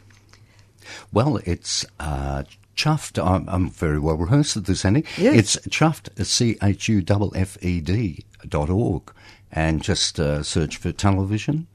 Well, 1.12 1.40
it's 1.46 1.86
uh, 2.00 2.44
chuffed. 2.76 3.24
I'm, 3.24 3.48
I'm, 3.48 3.70
very 3.70 4.00
well 4.00 4.18
rehearsed 4.18 4.58
at 4.58 4.66
this, 4.66 4.86
Annie. 4.86 5.06
Yes. 5.18 5.56
It's 5.56 5.68
chuffed, 5.68 6.26
C 6.26 6.58
H 6.62 6.90
U 6.90 7.04
F 7.08 7.32
F 7.36 7.58
E 7.64 7.80
D 7.80 8.26
dot 8.48 8.70
org, 8.70 9.14
and 9.52 9.82
just 9.82 10.20
uh, 10.20 10.44
search 10.44 10.78
for 10.78 10.92
Tunnel 10.92 11.26
Vision, 11.26 11.68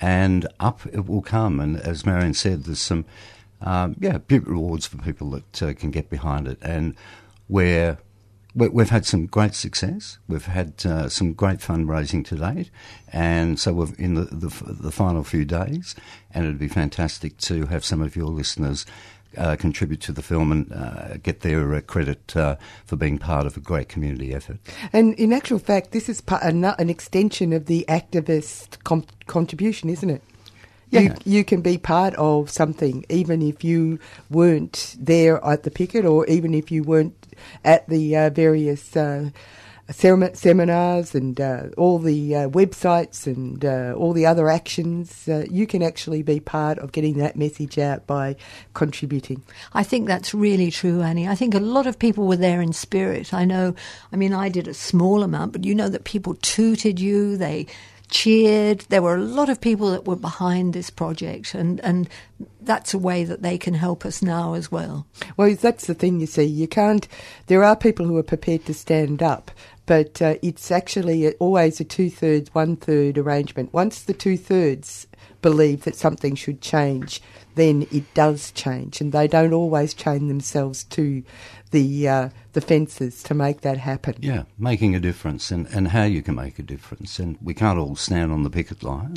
and 0.00 0.46
up 0.60 0.86
it 0.92 1.06
will 1.06 1.22
come. 1.22 1.60
And 1.60 1.76
as 1.76 2.06
Marion 2.06 2.34
said, 2.34 2.64
there's 2.64 2.80
some, 2.80 3.04
um, 3.60 3.96
yeah, 3.98 4.18
big 4.18 4.46
rewards 4.46 4.86
for 4.86 4.98
people 4.98 5.30
that 5.30 5.62
uh, 5.62 5.74
can 5.74 5.90
get 5.90 6.08
behind 6.08 6.46
it, 6.46 6.58
and 6.62 6.94
where 7.48 7.98
we've 8.54 8.90
had 8.90 9.06
some 9.06 9.26
great 9.26 9.54
success. 9.54 10.18
We've 10.28 10.44
had 10.44 10.84
uh, 10.84 11.08
some 11.08 11.32
great 11.32 11.58
fundraising 11.58 12.24
to 12.26 12.36
date, 12.36 12.70
and 13.12 13.58
so 13.58 13.72
we're 13.72 13.94
in 13.98 14.14
the, 14.14 14.24
the, 14.24 14.48
the 14.64 14.92
final 14.92 15.24
few 15.24 15.44
days. 15.44 15.94
And 16.32 16.44
it'd 16.44 16.58
be 16.58 16.68
fantastic 16.68 17.38
to 17.38 17.66
have 17.66 17.84
some 17.84 18.02
of 18.02 18.16
your 18.16 18.26
listeners 18.26 18.86
uh, 19.36 19.56
contribute 19.56 20.00
to 20.02 20.12
the 20.12 20.22
film 20.22 20.52
and 20.52 20.72
uh, 20.72 21.16
get 21.22 21.40
their 21.40 21.74
uh, 21.74 21.80
credit 21.80 22.36
uh, 22.36 22.56
for 22.84 22.96
being 22.96 23.18
part 23.18 23.46
of 23.46 23.56
a 23.56 23.60
great 23.60 23.88
community 23.88 24.34
effort. 24.34 24.58
And 24.92 25.14
in 25.14 25.32
actual 25.32 25.58
fact, 25.58 25.92
this 25.92 26.08
is 26.08 26.20
part, 26.20 26.42
an, 26.42 26.64
an 26.64 26.90
extension 26.90 27.52
of 27.52 27.66
the 27.66 27.84
activist 27.88 28.82
com- 28.84 29.06
contribution, 29.26 29.88
isn't 29.88 30.10
it? 30.10 30.22
Yeah. 30.90 31.00
You, 31.00 31.14
you 31.24 31.44
can 31.44 31.62
be 31.62 31.78
part 31.78 32.14
of 32.16 32.50
something 32.50 33.06
even 33.08 33.40
if 33.40 33.64
you 33.64 33.98
weren't 34.28 34.94
there 34.98 35.42
at 35.42 35.62
the 35.62 35.70
picket 35.70 36.04
or 36.04 36.26
even 36.26 36.52
if 36.52 36.70
you 36.70 36.82
weren't 36.82 37.21
at 37.64 37.88
the 37.88 38.16
uh, 38.16 38.30
various 38.30 38.96
uh, 38.96 39.30
seminars 39.90 41.14
and 41.14 41.40
uh, 41.40 41.64
all 41.76 41.98
the 41.98 42.34
uh, 42.34 42.48
websites 42.48 43.26
and 43.26 43.64
uh, 43.64 43.94
all 43.96 44.12
the 44.12 44.26
other 44.26 44.48
actions. 44.48 45.28
You 45.50 45.66
can 45.66 45.82
actually 45.82 46.22
be 46.22 46.40
part 46.40 46.78
of 46.78 46.92
getting 46.92 47.18
that 47.18 47.36
message 47.36 47.78
out 47.78 48.06
by 48.06 48.36
contributing. 48.74 49.42
I 49.72 49.82
think 49.82 50.06
that's 50.06 50.32
really 50.34 50.70
true, 50.70 51.02
Annie. 51.02 51.28
I 51.28 51.34
think 51.34 51.54
a 51.54 51.60
lot 51.60 51.86
of 51.86 51.98
people 51.98 52.26
were 52.26 52.36
there 52.36 52.62
in 52.62 52.72
spirit. 52.72 53.34
I 53.34 53.44
know, 53.44 53.74
I 54.12 54.16
mean, 54.16 54.32
I 54.32 54.48
did 54.48 54.68
a 54.68 54.74
small 54.74 55.22
amount, 55.22 55.52
but 55.52 55.64
you 55.64 55.74
know 55.74 55.88
that 55.88 56.04
people 56.04 56.34
tooted 56.36 57.00
you, 57.00 57.36
they 57.36 57.66
cheered. 58.12 58.80
There 58.90 59.02
were 59.02 59.16
a 59.16 59.22
lot 59.22 59.48
of 59.48 59.60
people 59.60 59.90
that 59.90 60.06
were 60.06 60.16
behind 60.16 60.72
this 60.72 60.90
project, 60.90 61.54
and, 61.54 61.80
and 61.80 62.08
that's 62.60 62.94
a 62.94 62.98
way 62.98 63.24
that 63.24 63.42
they 63.42 63.58
can 63.58 63.74
help 63.74 64.04
us 64.04 64.22
now 64.22 64.52
as 64.54 64.70
well. 64.70 65.06
Well, 65.36 65.52
that's 65.54 65.86
the 65.86 65.94
thing, 65.94 66.20
you 66.20 66.26
see. 66.26 66.44
You 66.44 66.68
can't, 66.68 67.08
there 67.46 67.64
are 67.64 67.74
people 67.74 68.06
who 68.06 68.18
are 68.18 68.22
prepared 68.22 68.66
to 68.66 68.74
stand 68.74 69.22
up, 69.22 69.50
but 69.86 70.22
uh, 70.22 70.34
it's 70.42 70.70
actually 70.70 71.32
always 71.34 71.80
a 71.80 71.84
two 71.84 72.10
thirds, 72.10 72.54
one 72.54 72.76
third 72.76 73.18
arrangement. 73.18 73.72
Once 73.72 74.02
the 74.02 74.14
two 74.14 74.36
thirds 74.36 75.06
believe 75.40 75.82
that 75.84 75.96
something 75.96 76.36
should 76.36 76.60
change, 76.60 77.20
then 77.54 77.86
it 77.90 78.14
does 78.14 78.52
change, 78.52 79.00
and 79.00 79.12
they 79.12 79.26
don't 79.26 79.52
always 79.52 79.94
chain 79.94 80.28
themselves 80.28 80.84
to 80.84 81.22
the 81.72 82.08
uh, 82.08 82.28
the 82.52 82.60
fences 82.60 83.22
to 83.24 83.34
make 83.34 83.62
that 83.62 83.78
happen. 83.78 84.14
Yeah, 84.20 84.44
making 84.58 84.94
a 84.94 85.00
difference, 85.00 85.50
and, 85.50 85.66
and 85.68 85.88
how 85.88 86.04
you 86.04 86.22
can 86.22 86.36
make 86.36 86.58
a 86.58 86.62
difference, 86.62 87.18
and 87.18 87.36
we 87.42 87.54
can't 87.54 87.78
all 87.78 87.96
stand 87.96 88.30
on 88.30 88.44
the 88.44 88.50
picket 88.50 88.82
line. 88.82 89.16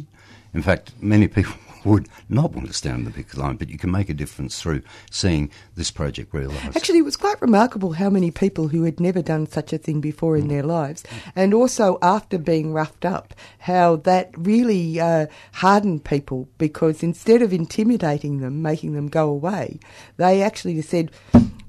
In 0.53 0.61
fact, 0.61 0.93
many 0.99 1.27
people 1.35 1.53
would 1.83 2.09
not 2.29 2.53
want 2.53 2.67
to 2.67 2.73
stand 2.73 2.95
on 2.95 3.03
the 3.05 3.11
picket 3.11 3.37
line, 3.37 3.57
but 3.57 3.69
you 3.69 3.77
can 3.77 3.91
make 3.91 4.09
a 4.09 4.13
difference 4.13 4.59
through 4.59 4.81
seeing 5.11 5.51
this 5.75 5.91
project 5.91 6.33
realised. 6.33 6.75
Actually, 6.75 6.97
it 6.97 7.05
was 7.05 7.17
quite 7.17 7.39
remarkable 7.41 7.93
how 7.93 8.09
many 8.09 8.31
people 8.31 8.69
who 8.69 8.83
had 8.83 8.99
never 8.99 9.21
done 9.21 9.45
such 9.45 9.71
a 9.71 9.77
thing 9.77 10.01
before 10.01 10.35
in 10.35 10.45
mm. 10.45 10.49
their 10.49 10.63
lives, 10.63 11.03
and 11.35 11.53
also 11.53 11.99
after 12.01 12.37
being 12.37 12.73
roughed 12.73 13.05
up, 13.05 13.33
how 13.59 13.97
that 13.97 14.31
really 14.35 14.99
uh, 14.99 15.27
hardened 15.53 16.03
people 16.03 16.47
because 16.57 17.03
instead 17.03 17.41
of 17.41 17.53
intimidating 17.53 18.39
them, 18.39 18.61
making 18.61 18.93
them 18.93 19.07
go 19.07 19.29
away, 19.29 19.79
they 20.17 20.41
actually 20.41 20.81
said, 20.81 21.11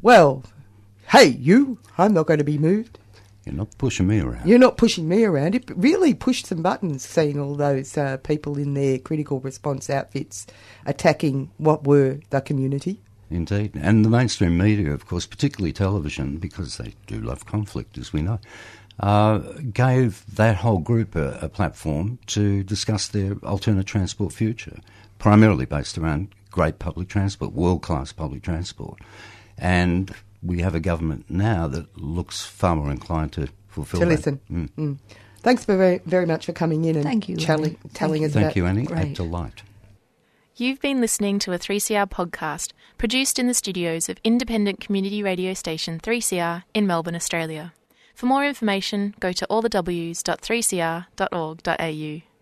well, 0.01 0.45
hey, 1.09 1.29
you, 1.29 1.79
I'm 1.99 2.15
not 2.15 2.27
going 2.27 2.39
to 2.39 2.45
be 2.45 2.59
moved. 2.59 2.99
You're 3.45 3.55
not 3.55 3.79
pushing 3.79 4.09
me 4.09 4.21
around. 4.21 4.49
You're 4.49 4.59
not 4.59 4.77
pushing 4.77 5.09
me 5.09 5.25
around. 5.25 5.55
It 5.55 5.71
really 5.77 6.15
pushed 6.15 6.47
some 6.47 6.63
buttons 6.63 7.05
seeing 7.05 7.39
all 7.39 7.55
those 7.55 7.97
uh, 7.97 8.17
people 8.19 8.59
in 8.59 8.75
their 8.75 8.99
critical 8.99 9.39
response 9.39 9.89
outfits 9.89 10.47
attacking 10.85 11.51
what 11.59 11.87
were 11.87 12.19
the 12.31 12.41
community. 12.41 13.01
Indeed. 13.31 13.73
And 13.77 14.05
the 14.05 14.09
mainstream 14.09 14.59
media, 14.59 14.93
of 14.93 15.07
course, 15.07 15.27
particularly 15.27 15.73
television, 15.73 16.39
because 16.39 16.77
they 16.77 16.95
do 17.07 17.21
love 17.21 17.47
conflict, 17.47 17.99
as 17.99 18.13
we 18.13 18.23
know, 18.23 18.41
uh, 18.99 19.39
gave 19.73 20.25
that 20.35 20.57
whole 20.57 20.79
group 20.79 21.15
a, 21.15 21.39
a 21.41 21.49
platform 21.49 22.19
to 22.27 22.65
discuss 22.65 23.07
their 23.07 23.37
alternate 23.45 23.87
transport 23.87 24.33
future, 24.33 24.79
primarily 25.19 25.67
based 25.67 25.99
around 25.99 26.29
great 26.51 26.79
public 26.79 27.09
transport, 27.09 27.53
world 27.53 27.83
class 27.83 28.13
public 28.13 28.43
transport. 28.43 28.99
And 29.59 30.13
we 30.43 30.61
have 30.61 30.75
a 30.75 30.81
government 30.81 31.27
now 31.29 31.67
that 31.69 31.99
looks 31.99 32.45
far 32.45 32.77
more 32.77 32.91
inclined 32.91 33.33
to 33.33 33.49
fulfil 33.69 34.01
to 34.01 34.07
that. 34.07 34.13
listen. 34.13 34.41
Mm. 34.51 34.69
Mm. 34.77 34.99
Thanks 35.41 35.65
for 35.65 35.77
very, 35.77 36.01
very 36.05 36.27
much 36.27 36.47
for 36.47 36.53
coming 36.53 36.85
in 36.85 36.97
and 36.97 37.05
Thank 37.05 37.29
you, 37.29 37.37
telling, 37.37 37.77
telling 37.95 38.23
Thank 38.23 38.31
us 38.31 38.35
Thank 38.35 38.45
about 38.47 38.57
you, 38.57 38.67
Annie. 38.67 38.83
Great. 38.85 39.13
A 39.13 39.15
delight. 39.15 39.63
You've 40.57 40.81
been 40.81 41.01
listening 41.01 41.39
to 41.41 41.53
a 41.53 41.59
3CR 41.59 42.09
podcast 42.09 42.73
produced 42.97 43.39
in 43.39 43.47
the 43.47 43.55
studios 43.55 44.09
of 44.09 44.19
independent 44.25 44.81
community 44.81 45.23
radio 45.23 45.53
station 45.55 46.01
3CR 46.01 46.65
in 46.73 46.87
Melbourne, 46.87 47.15
Australia. 47.15 47.75
For 48.15 48.25
more 48.25 48.47
information, 48.47 49.15
go 49.21 49.33
to 49.33 49.47
allthews.3cr.org.au. 49.49 52.36